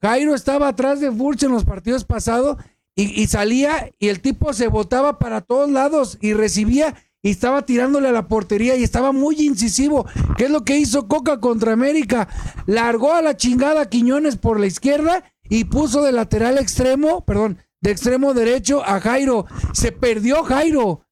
[0.00, 2.56] Jairo estaba atrás de Furch en los partidos pasados
[3.00, 8.08] y, salía y el tipo se botaba para todos lados y recibía y estaba tirándole
[8.08, 10.04] a la portería y estaba muy incisivo.
[10.36, 12.28] ¿Qué es lo que hizo Coca contra América?
[12.66, 17.58] Largó a la chingada a Quiñones por la izquierda y puso de lateral extremo, perdón,
[17.80, 19.46] de extremo derecho a Jairo.
[19.72, 21.04] Se perdió Jairo.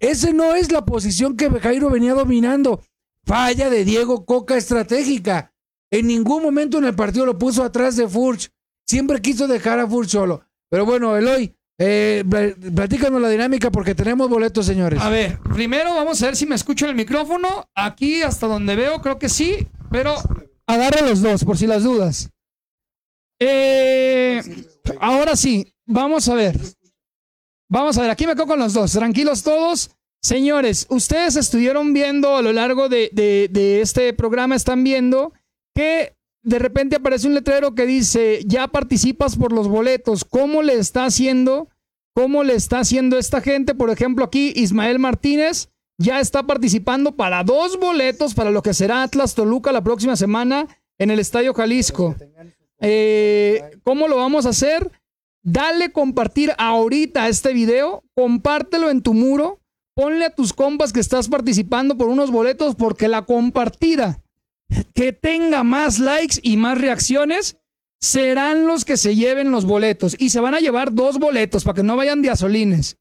[0.00, 2.82] Ese no es la posición que Jairo venía dominando.
[3.24, 5.52] Falla de Diego Coca estratégica.
[5.92, 8.50] En ningún momento en el partido lo puso atrás de Furch.
[8.86, 10.47] Siempre quiso dejar a Furch solo.
[10.70, 15.00] Pero bueno, Eloy, eh, pl- platícanos la dinámica porque tenemos boletos, señores.
[15.00, 17.68] A ver, primero vamos a ver si me escucho el micrófono.
[17.74, 20.14] Aquí hasta donde veo, creo que sí, pero
[20.66, 22.30] agarra los dos por si las dudas.
[23.40, 24.42] Eh,
[25.00, 26.58] ahora sí, vamos a ver.
[27.70, 28.92] Vamos a ver, aquí me quedo con los dos.
[28.92, 29.90] Tranquilos todos.
[30.20, 35.32] Señores, ustedes estuvieron viendo a lo largo de, de- de este programa, están viendo
[35.76, 40.24] que de repente aparece un letrero que dice, ya participas por los boletos.
[40.24, 41.68] ¿Cómo le está haciendo?
[42.14, 43.74] ¿Cómo le está haciendo esta gente?
[43.74, 49.02] Por ejemplo, aquí Ismael Martínez ya está participando para dos boletos para lo que será
[49.02, 52.16] Atlas Toluca la próxima semana en el Estadio Jalisco.
[52.80, 54.90] Eh, ¿Cómo lo vamos a hacer?
[55.42, 59.60] Dale compartir ahorita este video, compártelo en tu muro,
[59.94, 64.22] ponle a tus compas que estás participando por unos boletos porque la compartida
[64.94, 67.58] que tenga más likes y más reacciones
[68.00, 71.76] serán los que se lleven los boletos y se van a llevar dos boletos para
[71.76, 72.96] que no vayan de asolines.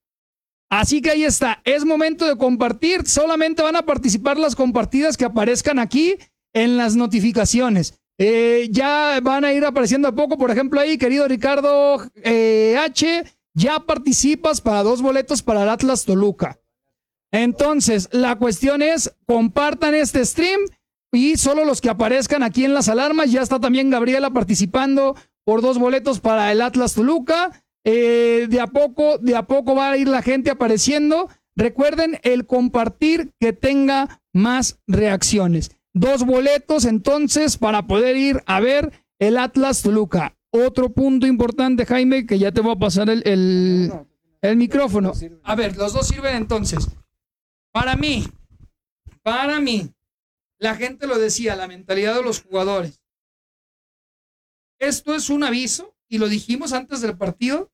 [0.69, 5.25] Así que ahí está, es momento de compartir, solamente van a participar las compartidas que
[5.25, 6.17] aparezcan aquí
[6.53, 7.99] en las notificaciones.
[8.17, 13.23] Eh, ya van a ir apareciendo a poco, por ejemplo ahí, querido Ricardo eh, H,
[13.53, 16.59] ya participas para dos boletos para el Atlas Toluca.
[17.31, 20.59] Entonces, la cuestión es, compartan este stream
[21.11, 25.15] y solo los que aparezcan aquí en las alarmas, ya está también Gabriela participando
[25.45, 27.63] por dos boletos para el Atlas Toluca.
[27.85, 31.29] Eh, de a poco, de a poco va a ir la gente apareciendo.
[31.55, 35.71] Recuerden el compartir que tenga más reacciones.
[35.93, 40.35] Dos boletos entonces para poder ir a ver el Atlas Toluca.
[40.51, 43.91] Otro punto importante, Jaime, que ya te voy a pasar el, el,
[44.41, 45.13] el micrófono.
[45.43, 46.89] A ver, los dos sirven entonces.
[47.71, 48.25] Para mí,
[49.23, 49.89] para mí,
[50.59, 53.01] la gente lo decía, la mentalidad de los jugadores.
[54.79, 57.71] Esto es un aviso, y lo dijimos antes del partido,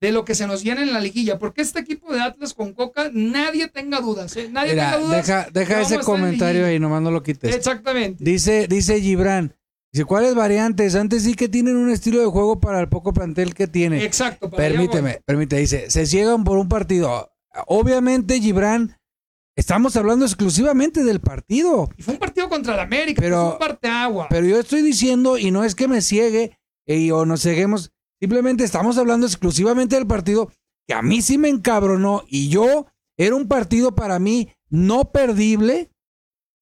[0.00, 1.38] de lo que se nos viene en la liguilla.
[1.38, 4.36] Porque este equipo de Atlas con Coca, nadie tenga dudas.
[4.36, 4.48] ¿eh?
[4.50, 5.52] Nadie Mira, tenga dudas.
[5.52, 7.54] deja, ese comentario ahí, nomás no lo quites.
[7.54, 8.22] Exactamente.
[8.22, 9.56] Dice, dice Gibran,
[9.92, 10.94] dice, ¿cuáles variantes?
[10.94, 14.04] Antes sí que tienen un estilo de juego para el poco plantel que tiene.
[14.04, 14.50] Exacto.
[14.50, 14.62] para.
[14.62, 17.32] Permíteme, permíteme, dice, se ciegan por un partido.
[17.66, 18.98] Obviamente, Gibran,
[19.56, 21.88] estamos hablando exclusivamente del partido.
[21.96, 23.20] Y fue un partido contra el América.
[23.20, 24.26] Pero- Pero, un parteagua.
[24.30, 28.64] Pero yo estoy diciendo, y no es que me ciegue eh, o nos ceguemos, simplemente
[28.64, 30.50] estamos hablando exclusivamente del partido
[30.86, 32.86] que a mí sí me encabronó y yo
[33.16, 35.90] era un partido para mí no perdible.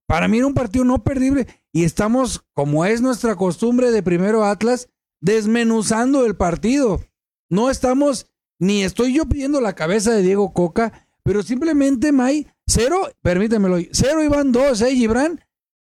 [0.07, 4.45] Para mí era un partido no perdible y estamos, como es nuestra costumbre de primero
[4.45, 4.89] Atlas,
[5.21, 7.01] desmenuzando el partido.
[7.49, 8.27] No estamos,
[8.59, 14.23] ni estoy yo pidiendo la cabeza de Diego Coca, pero simplemente, May, cero, permítemelo, cero
[14.23, 15.41] iban dos, ¿eh, Gibran?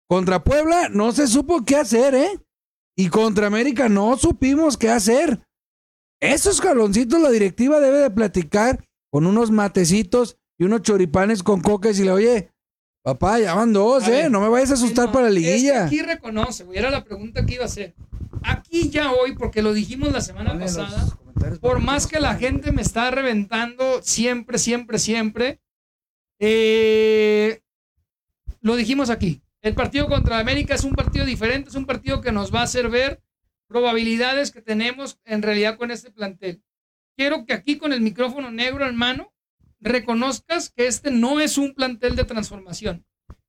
[0.08, 2.38] Contra Puebla no se supo qué hacer, ¿eh?
[2.96, 5.40] Y contra América no supimos qué hacer.
[6.20, 11.88] Esos jaloncitos la directiva debe de platicar con unos matecitos y unos choripanes con coca
[11.88, 12.50] y decirle, oye,
[13.02, 14.10] papá, ya van dos, A ¿eh?
[14.22, 15.84] ver, no me vayas a asustar No, para la es que liguilla.
[15.86, 16.78] aquí reconoce, güey.
[16.78, 17.94] Era la pregunta que iba a hacer.
[18.42, 21.06] Aquí ya hoy, porque lo dijimos la semana pasada,
[21.60, 25.60] por más que la gente me está reventando siempre, siempre, siempre,
[26.38, 27.60] eh,
[28.60, 29.42] lo dijimos aquí.
[29.62, 32.64] El partido contra América es un partido diferente, es un partido que nos va a
[32.64, 33.22] hacer ver
[33.66, 36.62] probabilidades que tenemos en realidad con este plantel.
[37.16, 39.32] Quiero que aquí con el micrófono negro en mano
[39.80, 43.06] reconozcas que este no es un plantel de transformación,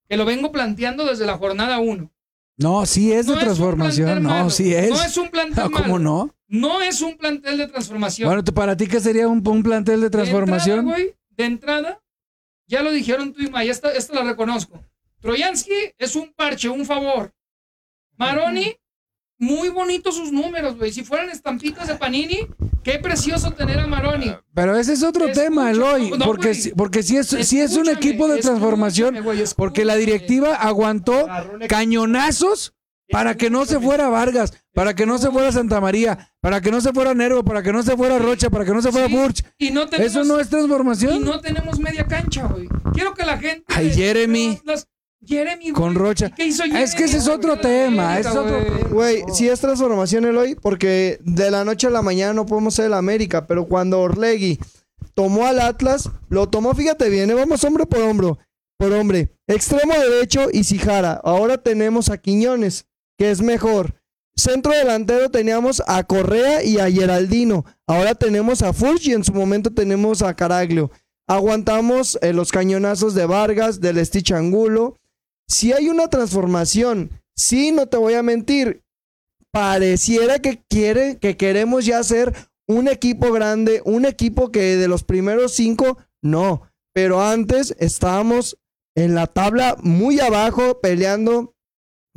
[0.08, 2.12] que lo vengo planteando desde la jornada 1.
[2.58, 4.50] No, sí es de No un transformación, no, malo.
[4.50, 4.89] sí es.
[4.89, 6.00] No es un plantel ¿Cómo malo.
[6.00, 6.36] no?
[6.48, 8.28] No es un plantel de transformación.
[8.30, 10.86] Bueno, ¿tú- ¿para ti qué sería un, un plantel de transformación?
[10.86, 12.04] De entrada, de entrada,
[12.67, 14.84] ya lo dijeron tú y Maya, esta, esta la reconozco.
[15.21, 17.34] Troyansky es un parche, un favor.
[18.17, 18.75] Maroni,
[19.39, 20.91] muy bonitos sus números, güey.
[20.93, 22.47] Si fueran estampitas de Panini,
[22.84, 24.32] qué precioso tener a Maroni.
[24.54, 26.62] Pero ese es otro tema, Eloy, no, porque, güey.
[26.62, 31.28] si- porque si es, si es un equipo de transformación, güey, porque la directiva aguantó
[31.67, 32.75] cañonazos
[33.10, 36.72] para que no se fuera Vargas, para que no se fuera Santa María, para que
[36.72, 39.08] no se fuera Nervo, para que no se fuera Rocha, para que no se fuera
[39.08, 39.44] Sí, Burch.
[39.58, 41.24] Y no tenemos, Eso no es y transformación.
[41.24, 42.68] no tenemos media cancha, güey.
[42.94, 43.63] Quiero que la gente.
[43.68, 44.60] Ay, Jeremy.
[44.62, 44.88] Atlas-
[45.28, 45.96] Jeremy, Con.
[45.96, 46.28] Rocha.
[46.28, 48.84] ¿Y ¿Qué hizo Es que ese es Jeremy, otro tema, es otro Güey.
[48.91, 52.86] Güey, sí es transformación, Eloy, porque de la noche a la mañana no podemos ser
[52.86, 54.60] el América, pero cuando Orlegui
[55.15, 57.34] tomó al Atlas, lo tomó, fíjate bien, ¿eh?
[57.34, 58.38] vamos hombre por hombro,
[58.78, 59.32] por hombre.
[59.48, 61.20] Extremo derecho y Sijara.
[61.24, 62.86] Ahora tenemos a Quiñones,
[63.17, 63.95] que es mejor.
[64.36, 67.65] Centro delantero teníamos a Correa y a Geraldino.
[67.88, 70.91] Ahora tenemos a Furch y en su momento tenemos a Caraglio.
[71.28, 74.99] Aguantamos eh, los cañonazos de Vargas, del Stitch Angulo.
[75.47, 78.84] Si hay una transformación, sí, no te voy a mentir,
[79.51, 82.34] pareciera que quiere, que queremos ya ser
[82.67, 86.63] un equipo grande, un equipo que de los primeros cinco, no.
[86.93, 88.58] Pero antes estábamos
[88.95, 91.55] en la tabla muy abajo, peleando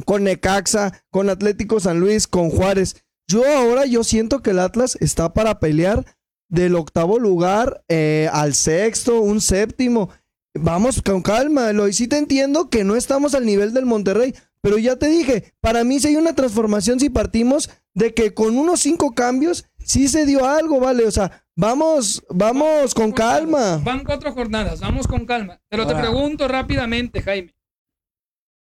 [0.04, 3.04] con Necaxa, con Atlético San Luis, con Juárez.
[3.26, 6.04] Yo ahora yo siento que el Atlas está para pelear
[6.48, 10.11] del octavo lugar eh, al sexto, un séptimo.
[10.54, 11.92] Vamos con calma, Eloy.
[11.92, 15.84] Sí te entiendo que no estamos al nivel del Monterrey, pero ya te dije, para
[15.84, 20.24] mí sí hay una transformación si partimos de que con unos cinco cambios sí se
[20.24, 21.04] dio algo, ¿vale?
[21.04, 23.78] O sea, vamos, vamos con calma.
[23.84, 25.61] Van cuatro jornadas, vamos con calma.
[25.68, 26.08] Pero te Ahora.
[26.08, 27.54] pregunto rápidamente, Jaime.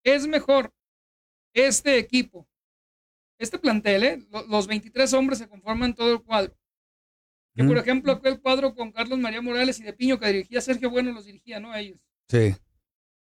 [0.03, 0.71] ¿Es mejor
[1.55, 2.47] este equipo,
[3.39, 4.25] este plantel, eh?
[4.31, 6.55] Lo- los 23 hombres que conforman todo el cuadro?
[7.55, 10.89] Que por ejemplo, aquel cuadro con Carlos María Morales y de Piño que dirigía Sergio
[10.89, 11.71] Bueno los dirigía, ¿no?
[11.71, 11.97] A ellos.
[12.29, 12.53] Sí.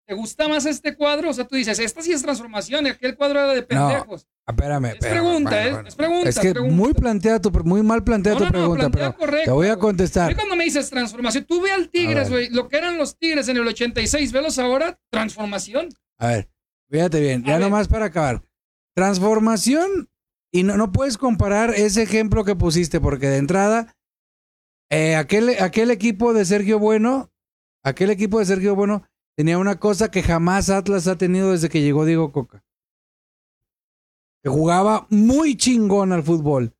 [0.05, 1.29] ¿Te gusta más este cuadro?
[1.29, 4.27] O sea, tú dices, esta sí es transformación, aquel cuadro era de pendejos.
[4.45, 5.87] Espérame, Es espérame, pregunta, bueno, es- bueno.
[5.89, 6.75] es pregunta, Es que pregunta.
[6.75, 9.51] muy planteada tu, muy mal planteada No, tu no, no, pregunta, plantea pero correcto, te
[9.51, 10.29] voy a contestar.
[10.29, 13.47] Ve cuando me dices transformación, tú ve al Tigres, güey, lo que eran los Tigres
[13.47, 15.89] en el 86, velos ahora, transformación.
[16.17, 16.49] A ver,
[16.93, 18.43] fíjate bien, ya nomás para acabar.
[18.95, 20.09] Transformación,
[20.51, 23.95] y no, no puedes comparar ese ejemplo que pusiste, porque de entrada,
[24.91, 27.31] eh, aquel, aquel equipo de Sergio Bueno,
[27.83, 29.03] aquel equipo de Sergio Bueno
[29.35, 32.63] tenía una cosa que jamás Atlas ha tenido desde que llegó Diego Coca.
[34.43, 36.75] Que jugaba muy chingón al fútbol.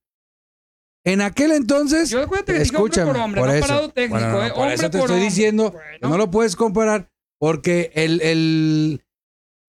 [1.06, 3.68] En aquel entonces, Yo que hombre escúchame, por hombre, por no eso.
[3.68, 5.26] parado técnico, Bueno, no, eh, por hombre eso te por estoy hombre.
[5.30, 9.03] diciendo Bueno, que no lo puedes comparar porque el, el,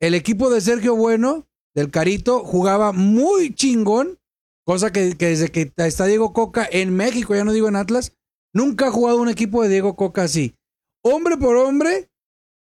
[0.06, 4.18] el equipo de Sergio Bueno, del Carito, jugaba muy chingón,
[4.64, 8.12] cosa que, que desde que está Diego Coca en México, ya no digo en Atlas,
[8.52, 10.54] nunca ha jugado un equipo de Diego Coca así.
[11.02, 12.10] Hombre por hombre,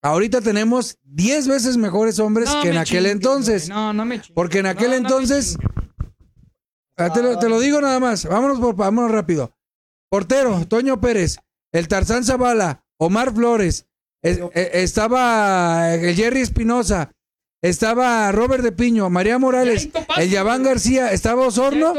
[0.02, 3.68] ahorita tenemos 10 veces mejores hombres no que en aquel entonces.
[3.68, 4.34] No, no me chingues.
[4.34, 5.56] Porque en aquel No, entonces-.
[6.96, 9.52] Ah, te, lo, te lo digo nada más, vámonos, por, vámonos rápido.
[10.10, 11.38] portero, Toño Pérez,
[11.72, 13.86] el Tarzán Zavala, Omar Flores,
[14.22, 17.12] es- eh, estaba el Jerry Espinosa,
[17.62, 20.62] estaba Robert de Piño, María Morales, topaste, el Yaván.
[20.62, 21.94] García, estaba Osorno,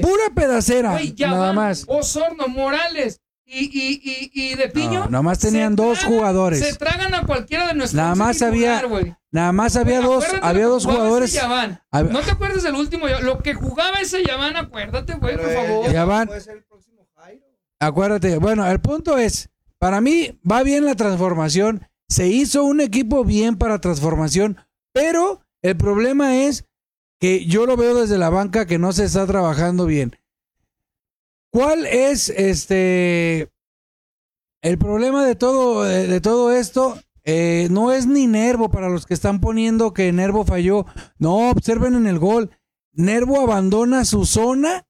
[0.00, 1.84] pura pedacera, Güey, ya nada más.
[1.86, 5.00] Osorno, Morales y, y, y, y de Piño.
[5.04, 6.60] No, nada más tenían dos jugadores.
[6.60, 7.96] Se tragan a cualquiera de nuestros.
[8.00, 8.82] Nada más había-.
[9.30, 11.32] Nada más había dos, había dos jugadores.
[11.32, 11.80] Yaván.
[11.90, 13.08] Hab- ¿No te acuerdas del último?
[13.08, 13.24] Yaván?
[13.24, 15.90] Lo que jugaba ese Yaván, acuérdate, güey, por eh, favor.
[15.92, 16.26] Ya van.
[16.28, 17.46] Puede ser el próximo Jairo.
[17.80, 19.48] Acuérdate, bueno, el punto es,
[19.78, 24.58] para mí va bien la transformación, se hizo un equipo bien para transformación,
[24.92, 26.66] pero el problema es
[27.20, 30.16] que yo lo veo desde la banca que no se está trabajando bien.
[31.52, 33.52] ¿Cuál es este
[34.62, 36.98] el problema de todo de, todo esto?
[37.24, 40.86] Eh, no es ni Nervo para los que están poniendo que Nervo falló.
[41.18, 42.50] No, observen en el gol.
[42.92, 44.86] Nervo abandona su zona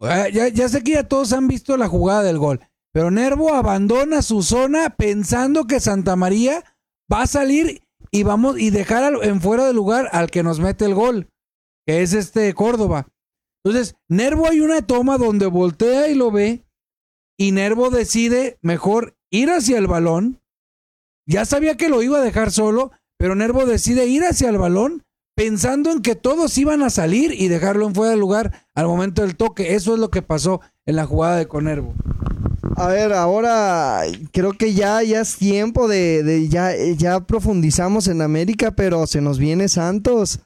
[0.00, 2.60] Ah, Ya, ya sé que ya todos han visto la jugada del gol,
[2.92, 6.64] pero Nervo abandona su zona pensando que Santa María
[7.12, 7.82] va a salir
[8.14, 11.28] y vamos y dejar en fuera de lugar al que nos mete el gol,
[11.84, 13.08] que es este Córdoba.
[13.64, 16.64] Entonces, Nervo hay una toma donde voltea y lo ve
[17.36, 20.40] y Nervo decide mejor ir hacia el balón.
[21.26, 25.02] Ya sabía que lo iba a dejar solo, pero Nervo decide ir hacia el balón
[25.34, 29.22] pensando en que todos iban a salir y dejarlo en fuera de lugar al momento
[29.22, 29.74] del toque.
[29.74, 31.94] Eso es lo que pasó en la jugada de Conervo.
[32.76, 38.72] A ver, ahora creo que ya, ya es tiempo de, ya, ya profundizamos en América,
[38.72, 40.40] pero se nos viene Santos.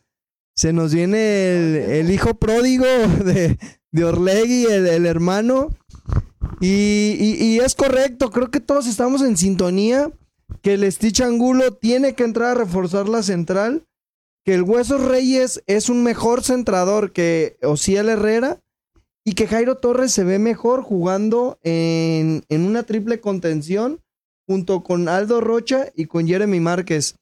[0.54, 2.85] Se nos viene el, el hijo pródigo
[3.24, 3.59] de,
[3.92, 5.68] de Orlegui, el, el hermano.
[6.61, 10.11] Y, y- es correcto, creo que todos estamos en sintonía.
[10.62, 13.87] Que el Stitch Angulo tiene que entrar a reforzar la central.
[14.44, 18.59] Que el Huesos Reyes es un mejor centrador que Ociel Herrera.
[19.28, 24.00] Y que Jairo Torres se ve mejor jugando en, en una triple contención
[24.46, 27.16] junto con Aldo Rocha y con Jeremy Márquez.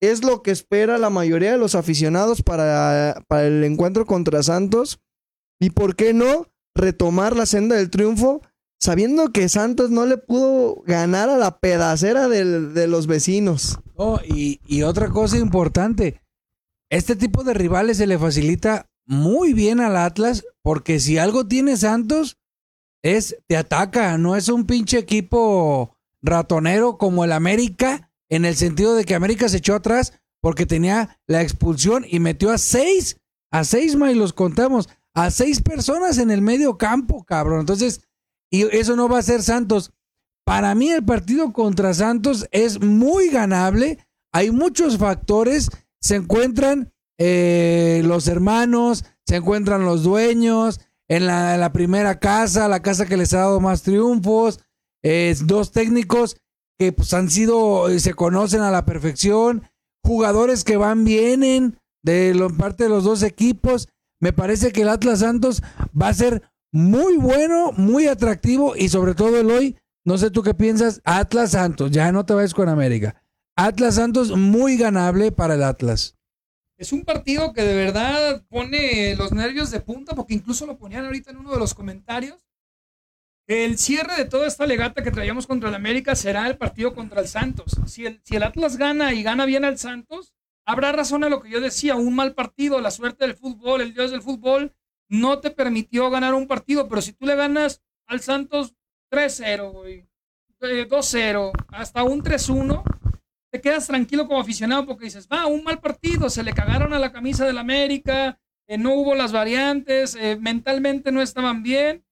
[0.00, 4.98] Es lo que espera la mayoría de los aficionados para, para el encuentro contra Santos.
[5.60, 8.42] Y por qué no retomar la senda del triunfo
[8.80, 13.78] sabiendo que Santos no le pudo ganar a la pedacera de los vecinos.
[13.94, 16.20] Oh, y, y otra cosa importante,
[16.90, 21.76] este tipo de rivales se le facilita muy bien al Atlas, porque si algo tiene
[21.76, 22.38] Santos,
[23.02, 28.94] es te ataca, no es un pinche equipo ratonero como el América, en el sentido
[28.94, 33.20] de que América se echó atrás porque tenía la expulsión y metió a seis,
[33.50, 37.60] a seis, y los contamos, a seis personas en el medio campo, cabrón.
[37.60, 38.00] Entonces,
[38.50, 39.92] y eso no va a ser Santos.
[40.44, 43.98] Para mí el partido contra Santos es muy ganable.
[44.32, 45.68] Hay muchos factores.
[46.00, 46.91] Se encuentran
[47.24, 53.32] eh, los hermanos, se encuentran los dueños, en la, primera casa, la casa que les
[53.32, 54.58] ha dado más triunfos,
[55.04, 56.36] eh, dos técnicos
[56.78, 59.62] que pues, han sido, eh, se conocen a la perfección,
[60.02, 63.88] jugadores que van, vienen de lo- parte de los dos equipos.
[64.20, 65.62] Me parece que el Atlas Santos
[66.00, 70.42] va a ser muy bueno, muy atractivo y sobre todo el hoy, no sé tú
[70.42, 73.22] qué piensas, Atlas Santos, ya no te vayas con América.
[73.54, 76.16] Atlas Santos muy ganable para el Atlas.
[76.82, 81.04] Es un partido que de verdad pone los nervios de punta, porque incluso lo ponían
[81.04, 82.44] ahorita en uno de los comentarios.
[83.46, 87.20] El cierre de toda esta legata que traíamos contra el América será el partido contra
[87.20, 87.78] el Santos.
[87.86, 90.34] Si el, Atlas gana y gana bien al Santos,
[90.66, 93.94] habrá razón a lo que yo decía, un mal partido, la suerte del fútbol, el
[93.94, 94.74] dios del fútbol,
[95.08, 98.74] no te permitió ganar un partido, pero si tú le ganas al Santos
[99.08, 100.08] 3-0, güey,
[100.62, 102.82] eh, 2-0, hasta un 3-1,
[103.52, 106.98] te quedas tranquilo como aficionado porque dices, va, un mal partido, se le cagaron a
[106.98, 112.02] la camisa del América, eh, no hubo las variantes, eh, mentalmente no estaban bien.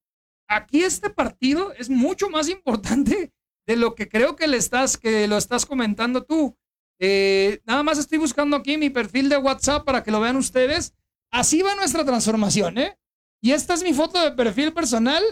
[0.47, 3.33] Aquí este partido es mucho más importante
[3.67, 6.59] de lo que creo que le estás, que lo estás comentando tú.
[6.99, 10.93] Eh, nada más estoy buscando aquí mi perfil de WhatsApp para que lo vean ustedes.
[11.31, 12.99] Así va nuestra transformación, ¿eh?
[13.41, 15.23] Y esta es mi foto de perfil personal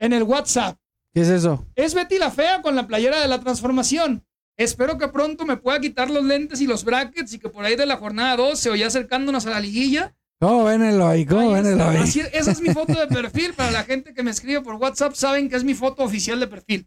[0.00, 0.76] en el WhatsApp.
[1.12, 1.64] ¿Qué es eso?
[1.76, 4.26] Es Betty la Fea con la playera de la transformación.
[4.56, 7.74] Espero que pronto me pueda quitar los lentes y los brackets y que por ahí
[7.76, 10.14] de la jornada 12 o ya acercándonos a la liguilla.
[10.40, 11.26] ¿Cómo ven el hoy?
[11.26, 11.80] ¿Cómo ahí ven el?
[11.80, 13.52] Así- esa es mi foto de perfil.
[13.54, 16.46] Para la gente que me escribe por WhatsApp, saben que es mi foto oficial de
[16.46, 16.86] perfil.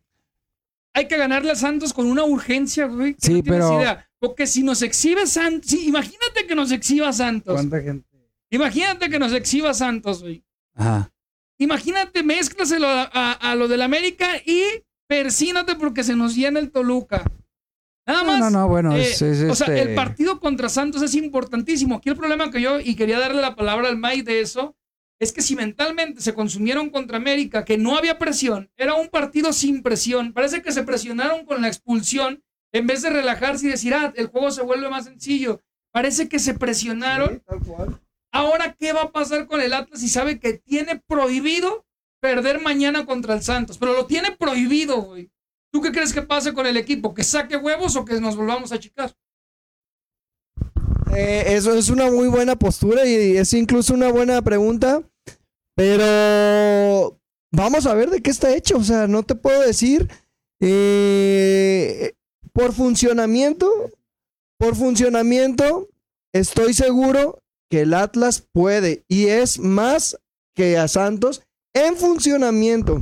[0.93, 3.15] Hay que ganarle a Santos con una urgencia, güey.
[3.15, 4.03] que Sí, no tienes pero- idea.
[4.19, 7.53] Porque si nos exhibe Santos, sí, imagínate que nos exhiba Santos.
[7.53, 8.07] ¿Cuánta gente?
[8.49, 10.43] Imagínate que nos exhiba Santos, güey.
[10.73, 11.11] Ajá.
[11.59, 14.63] Imagínate, mézclaselo a, a, a lo del América y
[15.07, 17.23] persínate porque se nos llena el Toluca.
[18.07, 18.39] Nada No, más.
[18.39, 21.95] no, no, bueno, eh, es- es O sea, este- el partido contra Santos es importantísimo.
[21.95, 24.75] Aquí el problema que yo, y quería darle la palabra al Mike de eso,
[25.19, 29.51] es que si mentalmente se consumieron contra América, que no había presión, era un partido
[29.51, 30.31] sin presión.
[30.31, 34.27] Parece que se presionaron con la expulsión en vez de relajarse y decir, ah, el
[34.27, 35.59] juego se vuelve más sencillo.
[35.91, 37.41] Parece que se presionaron.
[38.31, 41.85] Ahora, ¿qué va a pasar con el Atlas si sabe que tiene prohibido
[42.21, 43.77] perder mañana contra el Santos?
[43.77, 45.29] Pero lo tiene prohibido, güey.
[45.71, 47.13] ¿Tú qué crees que pase con el equipo?
[47.13, 49.13] ¿Que saque huevos o que nos volvamos a achicar?
[51.15, 55.01] Eh, eso es una muy buena postura y es incluso una buena pregunta,
[55.75, 57.19] pero
[57.51, 58.77] vamos a ver de qué está hecho.
[58.77, 60.09] O sea, no te puedo decir
[60.59, 62.13] eh,
[62.53, 63.69] por funcionamiento,
[64.57, 65.89] por funcionamiento,
[66.33, 67.39] estoy seguro
[67.69, 70.17] que el Atlas puede y es más
[70.55, 71.43] que a Santos
[71.73, 73.01] en funcionamiento.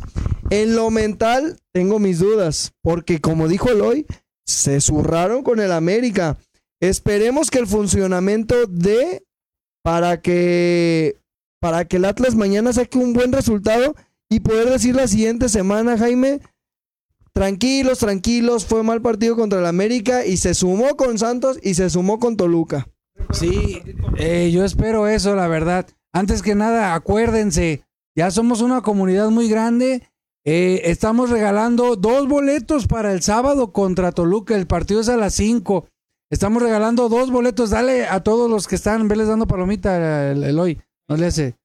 [0.61, 4.05] En lo mental tengo mis dudas, porque como dijo Eloy,
[4.45, 6.37] se zurraron con el América.
[6.79, 9.25] Esperemos que el funcionamiento dé
[9.83, 11.17] para que
[11.59, 13.95] para que el Atlas mañana saque un buen resultado
[14.29, 16.39] y poder decir la siguiente semana, Jaime,
[17.33, 21.89] tranquilos, tranquilos, fue mal partido contra el América y se sumó con Santos y se
[21.89, 22.87] sumó con Toluca.
[23.31, 23.81] Sí,
[24.17, 25.85] eh, yo espero eso, la verdad.
[26.13, 27.83] Antes que nada, acuérdense,
[28.15, 30.07] ya somos una comunidad muy grande.
[30.47, 34.55] Eh, estamos regalando dos boletos para el sábado contra Toluca.
[34.55, 35.87] El partido es a las 5.
[36.29, 37.71] Estamos regalando dos boletos.
[37.71, 40.79] Dale a todos los que están, veles dando palomita el, hoy.
[41.09, 41.55] No le hace.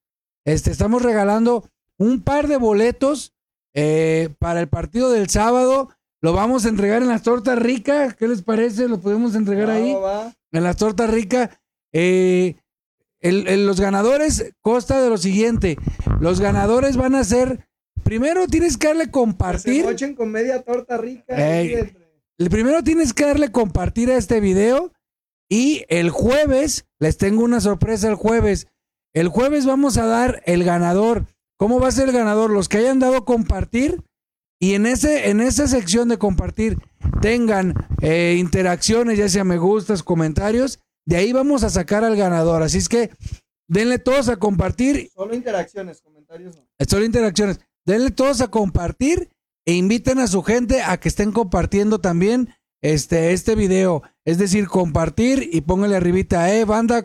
[0.46, 1.68] Este, estamos regalando
[1.98, 3.34] un par de boletos
[3.74, 5.90] eh, para el partido del sábado.
[6.22, 8.14] Lo vamos a entregar en las tortas ricas.
[8.14, 8.88] ¿Qué les parece?
[8.88, 9.94] Lo podemos entregar ahí.
[10.52, 11.50] En las tortas ricas.
[11.92, 12.56] Eh,
[13.20, 15.76] los ganadores consta de lo siguiente.
[16.18, 17.69] Los ganadores van a ser.
[18.10, 19.86] Primero tienes que darle compartir.
[19.96, 21.60] Se con media torta rica.
[21.60, 24.92] El primero tienes que darle compartir a este video
[25.48, 28.66] y el jueves, les tengo una sorpresa el jueves.
[29.14, 31.26] El jueves vamos a dar el ganador.
[31.56, 32.50] ¿Cómo va a ser el ganador?
[32.50, 34.02] Los que hayan dado compartir
[34.58, 36.78] y en, ese, en esa sección de compartir
[37.22, 42.64] tengan eh, interacciones, ya sea me gustas, comentarios, de ahí vamos a sacar al ganador.
[42.64, 43.10] Así es que
[43.68, 45.12] denle todos a compartir.
[45.14, 46.66] Solo interacciones, comentarios no.
[46.88, 47.60] Solo interacciones.
[47.86, 49.30] Denle todos a compartir
[49.64, 54.02] e inviten a su gente a que estén compartiendo también este, este video.
[54.24, 57.04] Es decir, compartir y pónganle arribita, eh, banda,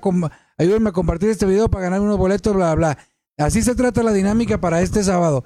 [0.58, 2.98] ayúdenme a compartir este video para ganar unos boletos, bla, bla.
[3.38, 5.44] Así se trata la dinámica para este sábado.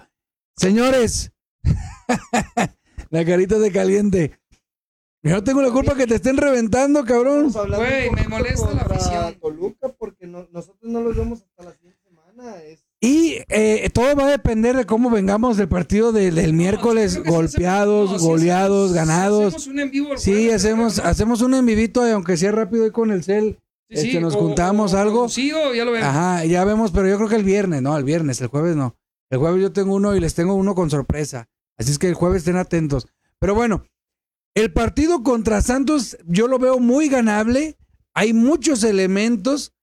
[0.56, 1.32] Señores,
[3.10, 4.40] la carita de caliente.
[5.22, 7.52] Yo no tengo la culpa que te estén reventando, cabrón.
[7.52, 9.38] Güey, me molesta la afición.
[9.98, 12.62] porque nosotros no los vemos hasta la siguiente semana.
[12.64, 18.22] Es y eh, todo va a depender de cómo vengamos del partido del miércoles, golpeados,
[18.22, 19.56] goleados, ganados.
[19.56, 23.12] Hacemos un en vivo sí, hacemos, hacemos un en vivito, aunque sea rápido y con
[23.12, 23.58] el cel.
[23.90, 25.30] Sí, este, nos juntamos algo.
[25.30, 26.08] Sí, ya lo vemos.
[26.08, 28.96] Ajá, ya vemos, pero yo creo que el viernes, no, el viernes, el jueves no.
[29.32, 31.48] El jueves yo tengo uno y les tengo uno con sorpresa.
[31.78, 33.08] Así es que el jueves estén atentos.
[33.40, 33.86] Pero bueno,
[34.56, 37.78] el partido contra Santos yo lo veo muy ganable.
[38.14, 39.74] Hay muchos elementos.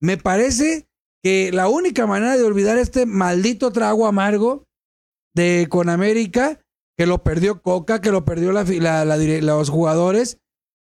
[0.00, 0.86] Me parece
[1.26, 4.68] que la única manera de olvidar este maldito trago amargo
[5.34, 6.60] de con América,
[6.96, 10.38] que lo perdió Coca, que lo perdió la, los jugadores,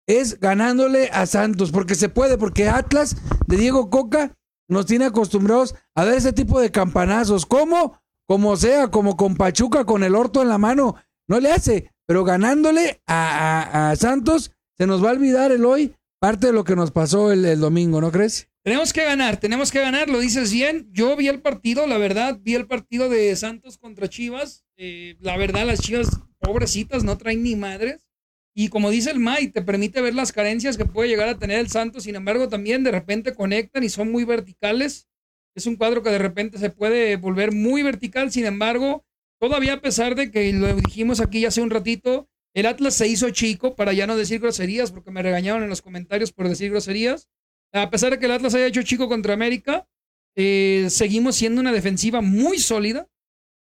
[0.08, 3.16] es ganándole a Santos, porque se puede, porque Atlas
[3.48, 4.36] de Diego Coca
[4.70, 7.48] nos tiene acostumbrados a dar ese tipo de campanazos.
[7.48, 10.94] Como sea, como con Pachuca con el orto en la mano.
[11.28, 16.48] No le hace, pero ganándole a, Santos, se nos va a olvidar el hoy parte
[16.48, 18.50] de lo que nos pasó el domingo, ¿no crees?
[18.62, 20.90] Tenemos que ganar, tenemos que ganar, lo dices bien.
[20.92, 24.66] Yo vi el partido, la verdad, vi el partido de Santos contra Chivas.
[24.76, 28.06] Eh, la verdad, las Chivas, pobrecitas, no traen ni madres.
[28.54, 31.60] Y como dice el May, te permite ver las carencias que puede llegar a tener
[31.60, 32.04] el Santos.
[32.04, 35.08] Sin embargo, también de repente conectan y son muy verticales.
[35.56, 38.30] Es un cuadro que de repente se puede volver muy vertical.
[38.32, 39.06] Sin embargo,
[39.40, 43.30] todavía a pesar de que lo dijimos aquí hace un ratito, el Atlas se hizo
[43.30, 47.28] chico para ya no decir groserías, porque me regañaron en los comentarios por decir groserías
[47.74, 49.88] a pesar de que el Atlas haya hecho chico contra América,
[50.36, 53.08] eh, seguimos siendo una defensiva muy sólida.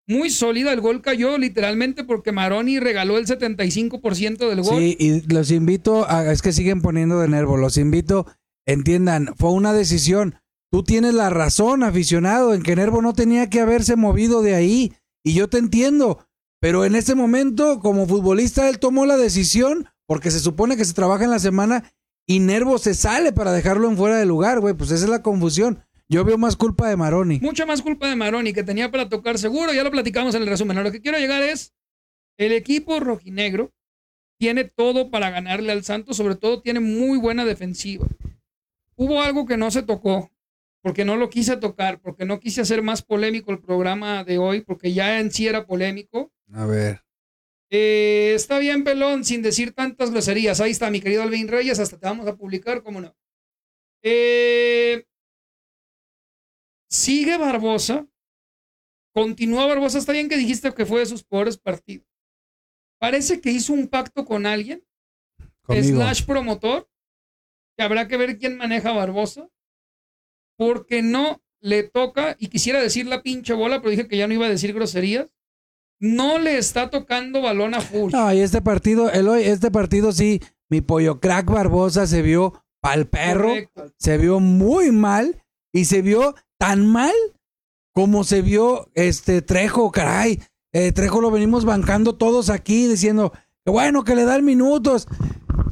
[0.07, 0.73] Muy sólida.
[0.73, 4.79] El gol cayó literalmente porque Maroni regaló el 75% del gol.
[4.79, 6.07] Sí, y los invito.
[6.09, 7.57] Es que siguen poniendo de nervo.
[7.57, 8.25] Los invito,
[8.65, 10.35] entiendan, fue una decisión.
[10.71, 14.93] Tú tienes la razón, aficionado, en que Nervo no tenía que haberse movido de ahí.
[15.23, 16.25] Y yo te entiendo.
[16.61, 20.93] Pero en ese momento, como futbolista, él tomó la decisión porque se supone que se
[20.93, 21.91] trabaja en la semana
[22.27, 24.73] y Nervo se sale para dejarlo en fuera de lugar, güey.
[24.73, 25.83] Pues esa es la confusión.
[26.09, 27.39] Yo veo más culpa de Maroni.
[27.41, 29.73] Mucha más culpa de Maroni que tenía para tocar seguro.
[29.73, 30.83] Ya lo platicamos en el resumen.
[30.83, 31.73] lo que quiero llegar es,
[32.37, 33.71] el equipo rojinegro
[34.39, 36.17] tiene todo para ganarle al Santos.
[36.17, 38.07] Sobre todo tiene muy buena defensiva.
[38.95, 40.31] Hubo algo que no se tocó.
[40.81, 44.61] porque no lo quise tocar, porque no quise hacer más polémico el programa de hoy,
[44.61, 46.31] porque ya en sí era polémico.
[46.53, 47.03] A ver.
[47.71, 50.59] Eh, está bien, pelón, sin decir tantas groserías.
[50.59, 53.15] Ahí está, mi querido Alvin Reyes, hasta te vamos a publicar, cómo no.
[54.03, 55.05] Eh,
[56.89, 58.07] sigue Barbosa.
[59.13, 59.99] Continúa Barbosa.
[59.99, 62.07] Está bien que dijiste que fue de sus peores partidos.
[62.99, 64.83] Parece que hizo un pacto con alguien,
[65.61, 65.97] Conmigo.
[65.97, 66.89] slash promotor,
[67.77, 69.49] que habrá que ver quién maneja a Barbosa,
[70.57, 74.33] porque no le toca, y quisiera decir la pinche bola, pero dije que ya no
[74.33, 75.33] iba a decir groserías,
[75.99, 78.13] no le está tocando balón a Furch.
[78.13, 83.07] No, y este partido, Eloy, este partido sí, mi pollo crack Barbosa se vio pa'l
[83.07, 83.91] perro, Correcto.
[83.97, 85.43] se vio muy mal
[85.73, 87.13] y se vio tan mal
[87.93, 90.41] como se vio este Trejo, caray.
[90.71, 93.33] Eh, Trejo lo venimos bancando todos aquí diciendo
[93.65, 95.07] que bueno que le dan minutos.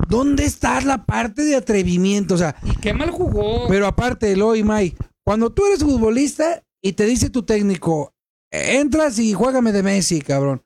[0.09, 2.35] ¿Dónde está la parte de atrevimiento?
[2.35, 3.67] O sea, Y qué mal jugó.
[3.67, 8.13] pero aparte, Eloy, May, cuando tú eres futbolista y te dice tu técnico,
[8.51, 10.63] entras y juégame de Messi, cabrón.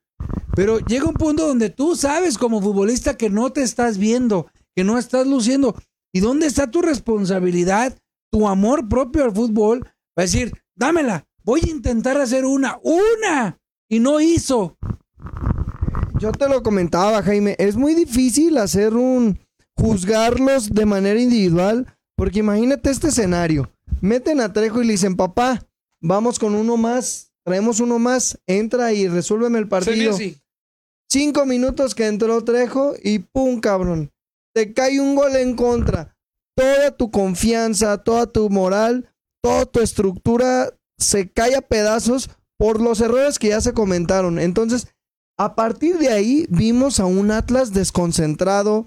[0.56, 4.84] Pero llega un punto donde tú sabes como futbolista que no te estás viendo, que
[4.84, 5.76] no estás luciendo.
[6.14, 7.98] ¿Y dónde está tu responsabilidad,
[8.32, 9.84] tu amor propio al fútbol?
[9.86, 13.60] Va a decir, dámela, voy a intentar hacer una, una.
[13.90, 14.78] Y no hizo.
[16.20, 19.40] Yo te lo comentaba, Jaime, es muy difícil hacer un
[19.76, 23.72] juzgarlos de manera individual, porque imagínate este escenario.
[24.02, 25.68] Meten a Trejo y le dicen, papá,
[26.00, 30.18] vamos con uno más, traemos uno más, entra y resuélveme el partido.
[31.12, 34.10] Cinco minutos que entró Trejo y pum, cabrón.
[34.56, 36.16] Te cae un gol en contra.
[36.56, 43.02] Toda tu confianza, toda tu moral, toda tu estructura se cae a pedazos por los
[43.02, 44.40] errores que ya se comentaron.
[44.40, 44.88] Entonces,
[45.38, 48.86] a partir de ahí vimos a un Atlas desconcentrado,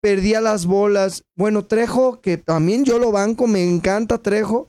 [0.00, 1.24] perdía las bolas.
[1.36, 4.68] Bueno, Trejo, que también yo lo banco, me encanta Trejo,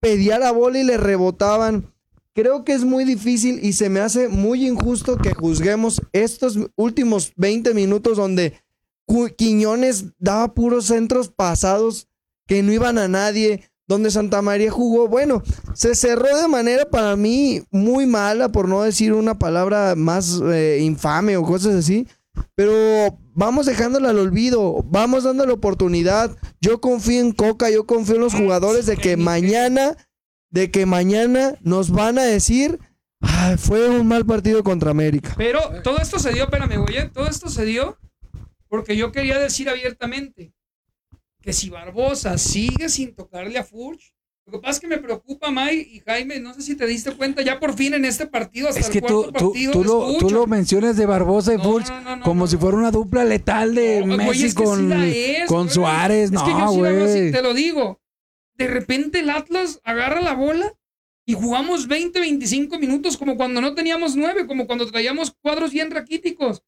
[0.00, 1.93] pedía la bola y le rebotaban.
[2.34, 7.32] Creo que es muy difícil y se me hace muy injusto que juzguemos estos últimos
[7.36, 8.54] 20 minutos donde
[9.36, 12.08] Quiñones daba puros centros pasados
[12.46, 15.08] que no iban a nadie, donde Santa María jugó.
[15.08, 15.42] Bueno,
[15.74, 20.78] se cerró de manera para mí muy mala, por no decir una palabra más eh,
[20.82, 22.06] infame o cosas así.
[22.56, 26.36] Pero vamos dejándole al olvido, vamos dándole oportunidad.
[26.60, 29.96] Yo confío en Coca, yo confío en los jugadores de que mañana,
[30.54, 32.78] de que mañana nos van a decir,
[33.20, 35.34] "Ay, fue un mal partido contra América.
[35.36, 37.10] Pero todo esto se dio, espérame, güey, ¿eh?
[37.12, 37.98] todo esto se dio
[38.68, 40.52] porque yo quería decir abiertamente
[41.42, 44.14] que si Barbosa sigue sin tocarle a Furch,
[44.46, 47.10] lo que pasa es que me preocupa, May y Jaime, no sé si te diste
[47.16, 49.72] cuenta, ya por fin en este partido, hasta Es que el tú, cuarto tú, partido,
[49.72, 52.46] tú lo, tú lo mencionas de Barbosa y No, Furch no, no, no, como no,
[52.46, 52.60] si no.
[52.60, 55.62] fuera una dupla letal de No, güey, Messi es que sí con, la es, con
[55.64, 55.74] güey.
[55.74, 56.24] Suárez.
[56.26, 57.32] Es No, que yo sí la veo así, güey.
[57.32, 58.00] te lo digo.
[58.54, 60.74] De repente el Atlas agarra la bola
[61.26, 65.90] y jugamos 20, 25 minutos como cuando no teníamos nueve, como cuando traíamos cuadros bien
[65.90, 66.62] raquíticos.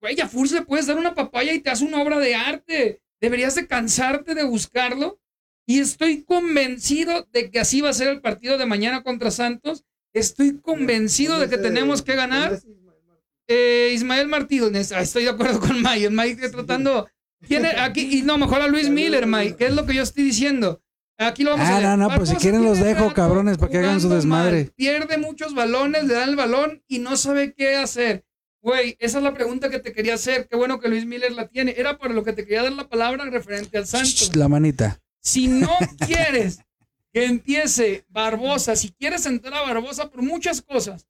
[0.00, 3.00] Güey, a Furch le puedes dar una papaya y te hace una obra de arte.
[3.20, 5.18] Deberías de cansarte de buscarlo.
[5.66, 9.84] Y estoy convencido de que así va a ser el partido de mañana contra Santos.
[10.12, 12.60] Estoy convencido de que tenemos que ganar.
[13.48, 16.10] Eh, Ismael Martínez, ah, estoy de acuerdo con Mike.
[16.10, 17.08] Mike tratando.
[17.48, 19.56] Tiene aquí, y no, mejor a Luis Miller, Mike.
[19.56, 20.82] ¿Qué es lo que yo estoy diciendo?
[21.18, 21.90] Aquí lo vamos Ah, a leer.
[21.98, 24.64] no, no, pues si quieren los dejo, cabrones, para que hagan su desmadre.
[24.64, 24.72] mal.
[24.74, 28.24] Pierde muchos balones, le dan el balón y no sabe qué hacer.
[28.62, 30.48] Güey, esa es la pregunta que te quería hacer.
[30.48, 31.74] Qué bueno que Luis Miller la tiene.
[31.76, 34.34] Era por lo que te quería dar la palabra referente al Santos.
[34.34, 35.00] La manita.
[35.20, 35.70] Si no
[36.06, 36.60] quieres
[37.12, 41.06] que empiece Barbosa, si quieres entrar a Barbosa por muchas cosas,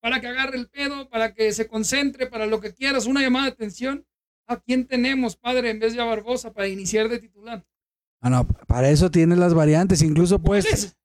[0.00, 3.46] para que agarre el pedo, para que se concentre, para lo que quieras, una llamada
[3.46, 4.06] de atención,
[4.46, 7.64] ¿a quién tenemos, padre, en vez de a Barbosa para iniciar de titular?
[8.20, 10.02] Ah, no, para eso tienes las variantes.
[10.02, 10.96] Incluso, pues,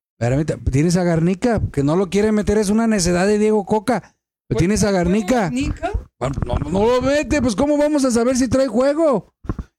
[0.70, 4.16] tienes a Garnica, que no lo quiere meter, es una necedad de Diego Coca.
[4.48, 5.42] Pero tienes a Garnica.
[5.42, 5.92] Garnica.
[6.44, 9.32] No, no lo mete, pues, ¿cómo vamos a saber si trae juego?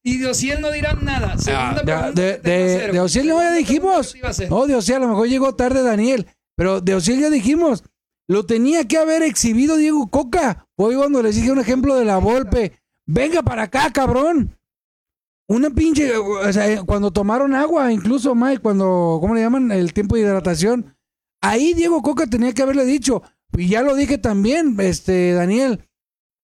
[0.03, 1.37] Y de Ociel no dirán nada.
[1.37, 2.99] Segunda Ah, pregunta de, de, de.
[2.99, 4.15] Ociel no ya dijimos.
[4.49, 6.27] No, de Ociel, a lo mejor llegó tarde Daniel.
[6.55, 7.83] Pero de Ociel ya dijimos.
[8.27, 10.67] Lo tenía que haber exhibido Diego Coca.
[10.77, 12.79] Fue cuando les dije un ejemplo de la Volpe.
[13.07, 14.57] Venga para acá, cabrón.
[15.47, 19.71] Una pinche, o sea, cuando tomaron agua, incluso Mike, cuando, ¿cómo le llaman?
[19.71, 20.95] El tiempo de hidratación.
[21.41, 23.21] Ahí Diego Coca tenía que haberle dicho,
[23.55, 25.87] y ya lo dije también, este, Daniel,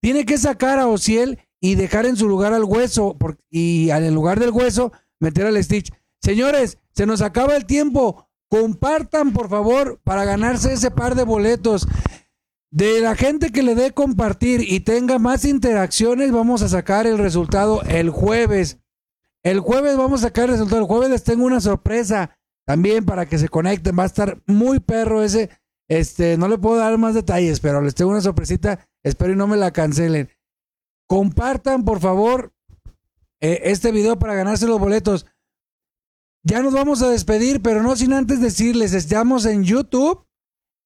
[0.01, 3.17] tiene que sacar a Ociel y dejar en su lugar al hueso,
[3.49, 5.91] y al lugar del hueso, meter al Stitch.
[6.21, 8.27] Señores, se nos acaba el tiempo.
[8.49, 11.87] Compartan, por favor, para ganarse ese par de boletos.
[12.69, 17.17] De la gente que le dé compartir y tenga más interacciones, vamos a sacar el
[17.17, 18.80] resultado el jueves.
[19.43, 20.81] El jueves vamos a sacar el resultado.
[20.81, 22.37] El jueves les tengo una sorpresa.
[22.65, 23.97] también para que se conecten.
[23.97, 25.49] Va a estar muy perro ese.
[25.89, 28.87] Este, no le puedo dar más detalles, pero les tengo una sorpresita.
[29.03, 30.29] Espero y no me la cancelen.
[31.07, 32.53] Compartan, por favor,
[33.41, 35.25] eh, este video para ganarse los boletos.
[36.43, 40.25] Ya nos vamos a despedir, pero no sin antes decirles, estamos en YouTube,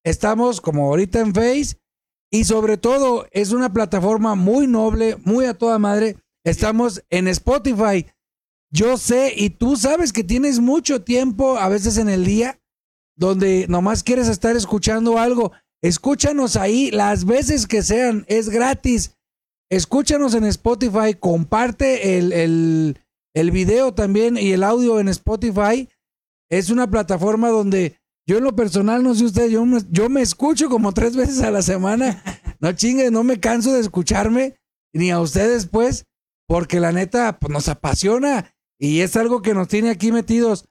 [0.04, 1.80] estamos como ahorita en Face
[2.30, 6.16] y sobre todo es una plataforma muy noble, muy a toda madre.
[6.44, 8.06] Estamos en Spotify.
[8.76, 12.60] Yo sé y tú sabes que tienes mucho tiempo a veces en el día
[13.16, 15.52] donde nomás quieres estar escuchando algo.
[15.82, 19.16] Escúchanos ahí las veces que sean, es gratis.
[19.70, 23.00] Escúchanos en Spotify, comparte el, el,
[23.34, 25.88] el video también y el audio en Spotify.
[26.50, 27.96] Es una plataforma donde
[28.28, 31.40] yo en lo personal, no sé usted, yo, me- yo me escucho como tres veces
[31.40, 32.22] a la semana.
[32.60, 34.56] No chingue, no me canso de escucharme,
[34.94, 36.04] ni a ustedes pues,
[36.46, 40.68] porque la neta pues, nos apasiona y es algo que nos tiene aquí metidos.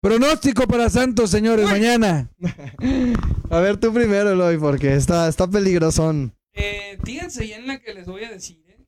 [0.00, 1.72] Pronóstico para Santos, señores, Uy.
[1.72, 2.30] mañana.
[3.50, 6.34] A ver, tú primero, Eloy, porque está, está peligrosón.
[6.54, 8.78] Eh, fíjense bien la que les voy a decir, ¿eh?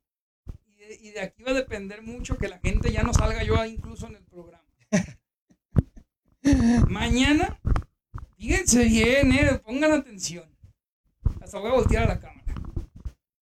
[0.66, 3.42] Y de, y de aquí va a depender mucho que la gente ya no salga
[3.44, 4.64] yo ahí incluso en el programa.
[6.88, 7.60] Mañana,
[8.38, 9.60] fíjense bien, ¿eh?
[9.64, 10.50] Pongan atención.
[11.40, 12.54] Hasta voy a voltear a la cámara.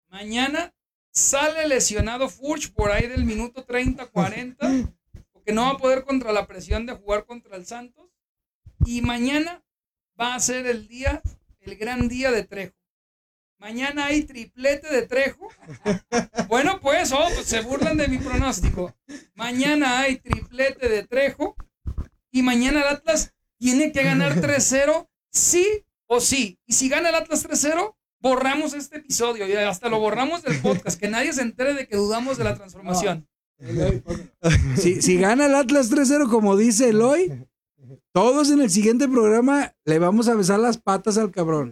[0.10, 0.74] Mañana
[1.16, 4.94] sale lesionado Furch por ahí del minuto 30-40,
[5.32, 8.10] porque no va a poder contra la presión de jugar contra el Santos.
[8.86, 9.64] Y mañana
[10.20, 11.22] va a ser el día,
[11.62, 12.76] el gran día de Trejo.
[13.58, 15.48] Mañana hay triplete de Trejo.
[16.50, 18.94] Bueno, pues, oh, pues se burlan de mi pronóstico.
[19.34, 21.56] Mañana hay triplete de Trejo.
[22.32, 26.60] Y mañana el Atlas tiene que ganar 3-0, sí o sí.
[26.66, 27.96] Y si gana el Atlas 3-0,
[28.26, 31.00] borramos este episodio y hasta lo borramos del podcast.
[31.00, 33.28] Que nadie se entere de que dudamos de la transformación.
[34.76, 37.48] Si, si gana el Atlas 3-0, como dice Eloy,
[38.12, 41.72] todos en el siguiente programa le vamos a besar las patas al cabrón.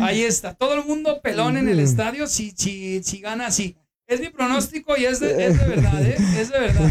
[0.00, 0.54] Ahí está.
[0.54, 3.76] Todo el mundo pelón en el estadio si, si, si gana así.
[4.10, 6.16] Es mi pronóstico y es de, es de verdad, ¿eh?
[6.36, 6.90] Es de verdad.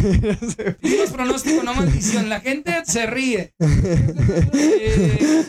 [0.82, 2.30] No es pronóstico, no maldición.
[2.30, 3.54] La gente se ríe.
[4.54, 5.46] Eh,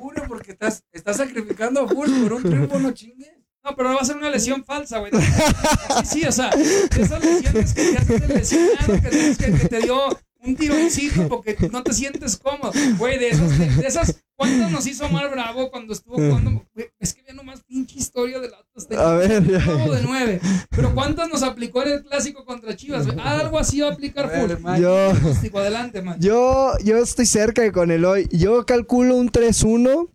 [0.00, 3.30] Juro, porque estás, estás sacrificando a Furs por un triunfo, no chingue.
[3.64, 5.12] no, pero va a ser una lesión falsa, güey.
[5.12, 10.00] Sí, sí, o sea, esas lesiones que te hacen lesionado, que, que- que te dio
[10.40, 12.72] un tironcito porque no te sientes cómodo.
[12.96, 16.64] Güey, de esas, de, de esas, ¿cuántas nos hizo Omar Bravo cuando estuvo jugando?
[16.98, 18.86] Es que ve nomás pinche historia del Atlas.
[18.98, 19.58] A ver, ya.
[19.58, 20.40] De nueve.
[20.70, 23.06] Pero ¿cuántas nos aplicó en el clásico contra Chivas?
[23.18, 24.64] Algo así va a aplicar A ver, Full.
[24.64, 24.80] Mike.
[24.80, 26.16] Yo, Adelante, man.
[26.20, 28.28] yo, yo estoy cerca con Eloy.
[28.30, 30.08] Yo calculo un 3-1.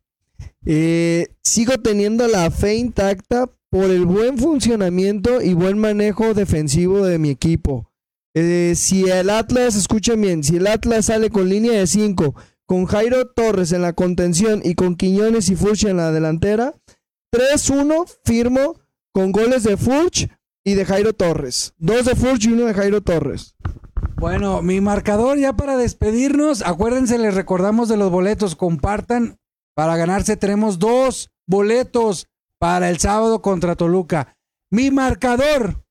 [0.66, 7.20] Eh, sigo teniendo la fe intacta por el buen funcionamiento y buen manejo defensivo de
[7.20, 7.90] mi equipo.
[8.36, 12.34] Eh, si el Atlas, escuchen bien, si el Atlas sale con línea de 5,
[12.66, 16.74] con Jairo Torres en la contención y con Quiñones y Furch en la delantera,
[17.34, 18.80] 3-1 firmo
[19.14, 20.30] con goles de Furch
[20.64, 21.74] y de Jairo Torres.
[21.78, 23.56] Dos de Furch y uno de Jairo Torres.
[24.18, 26.62] Bueno, mi marcador ya para despedirnos.
[26.62, 28.56] Acuérdense, les recordamos de los boletos.
[28.56, 29.38] Compartan
[29.76, 30.38] para ganarse.
[30.38, 32.28] Tenemos dos boletos
[32.60, 34.38] para el sábado contra Toluca.
[34.72, 35.84] Mi marcador,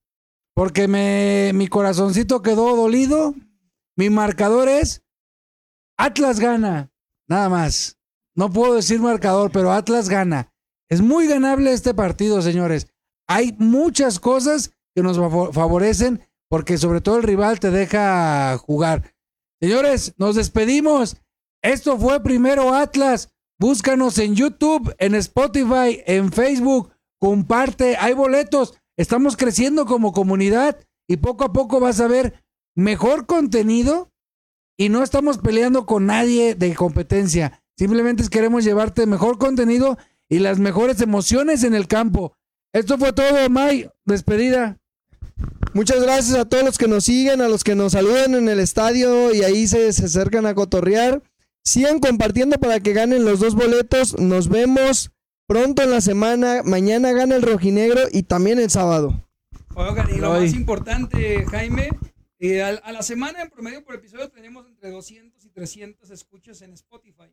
[0.55, 3.35] porque me, mi corazoncito quedó dolido.
[3.97, 5.03] Mi marcador es
[6.03, 6.91] Atlas gana.
[7.29, 7.97] Nada más.
[8.35, 10.53] No puedo decir marcador, pero Atlas gana.
[10.91, 12.89] Es muy ganable este partido, señores.
[13.29, 19.15] Hay muchas cosas que nos favor- favorecen porque sobre todo el rival te deja jugar.
[19.61, 21.17] Señores, nos despedimos.
[21.63, 23.31] Esto fue primero Atlas.
[23.59, 26.93] Búscanos en YouTube, en Spotify, en Facebook.
[27.21, 28.75] Comparte, hay boletos.
[28.99, 30.79] Estamos creciendo como comunidad
[31.09, 32.45] y poco a poco vas a ver
[32.75, 34.12] mejor contenido
[34.83, 37.63] y no estamos peleando con nadie de competencia.
[37.79, 39.97] Simplemente queremos llevarte mejor contenido
[40.29, 42.37] y las mejores emociones en el campo.
[42.73, 43.89] Esto fue todo, May.
[44.05, 44.81] Despedida.
[45.73, 48.59] Muchas gracias a todos los que nos siguen, a los que nos saludan en el
[48.59, 51.23] estadio y ahí se, se acercan a cotorrear.
[51.63, 54.19] Sigan compartiendo para que ganen los dos boletos.
[54.19, 55.13] Nos vemos
[55.47, 56.63] pronto en la semana.
[56.65, 59.29] Mañana gana el rojinegro y también el sábado.
[59.77, 60.47] Oigan, y lo Ay.
[60.47, 61.89] más importante, Jaime,
[62.45, 66.73] eh, a, la semana en promedio por episodio tenemos entre 200 y 300 escuchas en
[66.73, 67.33] Spotify.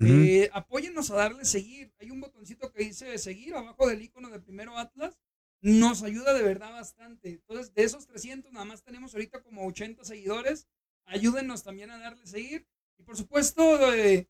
[0.00, 1.94] Eh, apóyennos a darle seguir.
[1.98, 5.16] Hay un botoncito que dice seguir abajo del icono de Primero Atlas.
[5.62, 7.30] Nos ayuda de verdad bastante.
[7.30, 10.68] Entonces, de esos 300, nada más tenemos ahorita como 80 seguidores.
[11.06, 12.66] Ayúdenos también a darle seguir.
[12.98, 14.28] Y por supuesto, eh,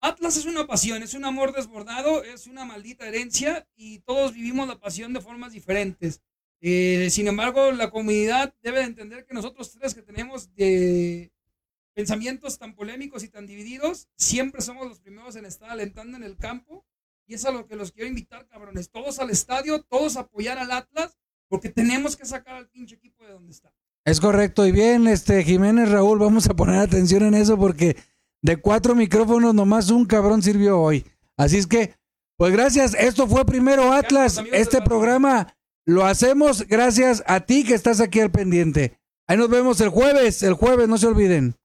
[0.00, 4.68] Atlas es una pasión, es un amor desbordado, es una maldita herencia y todos vivimos
[4.68, 6.22] la pasión de formas diferentes.
[6.60, 11.30] Eh, sin embargo, la comunidad debe de entender que nosotros tres que tenemos de
[11.94, 16.36] pensamientos tan polémicos y tan divididos, siempre somos los primeros en estar alentando en el
[16.36, 16.84] campo.
[17.26, 18.90] Y es a lo que los quiero invitar, cabrones.
[18.90, 21.16] Todos al estadio, todos a apoyar al Atlas,
[21.48, 23.72] porque tenemos que sacar al pinche equipo de donde está.
[24.04, 24.66] Es correcto.
[24.66, 27.96] Y bien, este Jiménez Raúl, vamos a poner atención en eso porque
[28.42, 31.06] de cuatro micrófonos nomás un cabrón sirvió hoy.
[31.38, 31.94] Así es que,
[32.36, 32.94] pues gracias.
[32.94, 34.36] Esto fue primero Atlas.
[34.36, 38.98] amigos Este programa lo hacemos gracias a ti que estás aquí al pendiente.
[39.26, 40.42] Ahí nos vemos el jueves.
[40.42, 41.56] El jueves, no se olviden.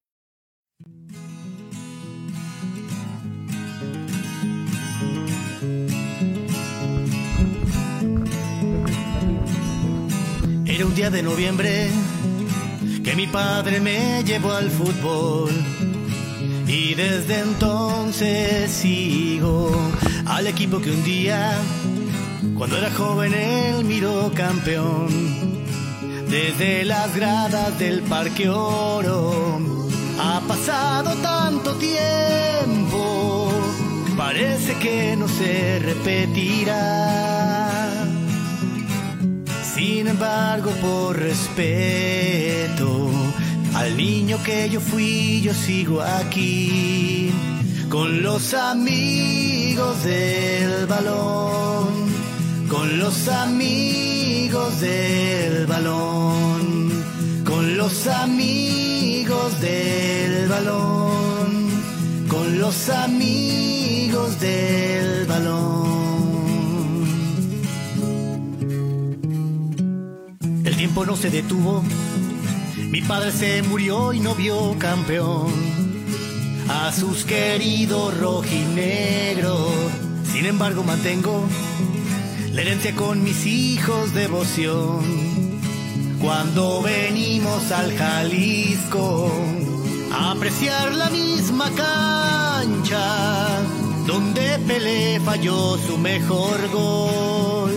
[10.66, 11.90] Era un día de noviembre
[13.04, 15.52] que mi padre me llevó al fútbol.
[16.68, 19.72] Y desde entonces sigo
[20.28, 21.60] al equipo que un día,
[22.60, 25.08] cuando era joven, él miró campeón.
[26.30, 29.60] Desde las gradas del Parque Oro
[30.20, 33.50] ha pasado tanto tiempo,
[34.18, 37.72] parece que no se repetirá.
[39.74, 43.10] Sin embargo, por respeto
[43.74, 47.32] al niño que yo fui, yo sigo aquí
[47.90, 52.09] con los amigos del balón,
[52.70, 57.04] con los amigos del balón,
[57.44, 61.70] con los amigos del balón,
[62.28, 65.90] con los amigos del balón.
[70.64, 71.84] El tiempo no se detuvo.
[72.92, 75.52] Mi padre se murió y no vio campeón.
[76.70, 79.72] A sus queridos rojinegros.
[80.32, 81.48] Sin embargo, mantengo
[82.54, 85.00] la herencia con mis hijos devoción.
[86.22, 89.32] Cuando venimos al Jalisco
[90.12, 93.48] a apreciar la misma cancha
[94.06, 97.72] donde Pelé falló su mejor gol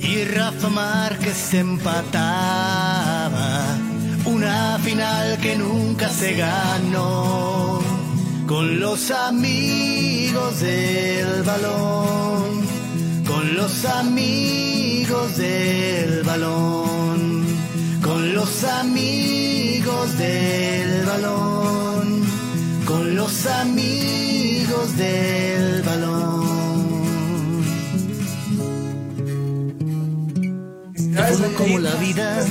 [0.00, 2.56] y Rafa Márquez empataba
[4.26, 7.80] una final que nunca se ganó
[8.46, 12.66] con los amigos del balón,
[13.56, 17.44] los amigos del balón,
[18.02, 22.22] con los amigos del balón,
[22.84, 26.46] con los amigos del balón.
[31.38, 32.44] Fue como la vida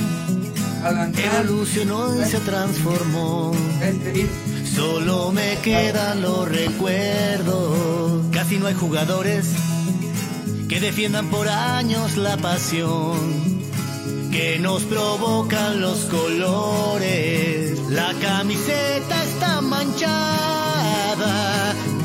[0.88, 3.52] evolucionó y se transformó.
[4.74, 8.26] Solo me quedan los recuerdos.
[8.32, 9.46] Casi no hay jugadores
[10.68, 13.16] que defiendan por años la pasión
[14.30, 17.78] que nos provocan los colores.
[17.90, 20.14] La camiseta está manchada,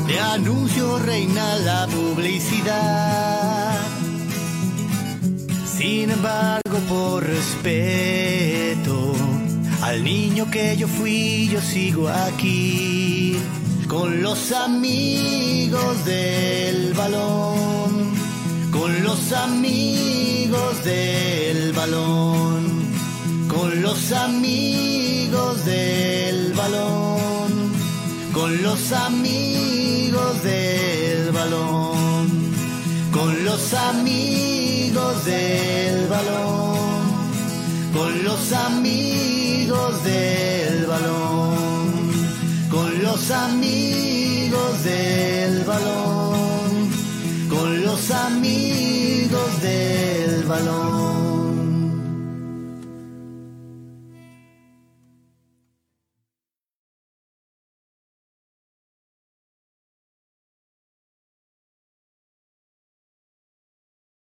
[0.06, 3.80] de anuncio reina la publicidad.
[5.76, 9.12] Sin embargo, por respeto
[9.82, 13.36] al niño que yo fui, yo sigo aquí
[13.92, 18.01] con los amigos del balón,
[18.82, 22.64] con los amigos del balón,
[23.46, 27.72] con los amigos del balón,
[28.32, 31.92] con los amigos del balón
[33.12, 37.10] con los amigos del balón,
[37.92, 41.86] con los amigos del balón,
[42.68, 46.11] con los amigos del balón,
[50.60, 51.01] con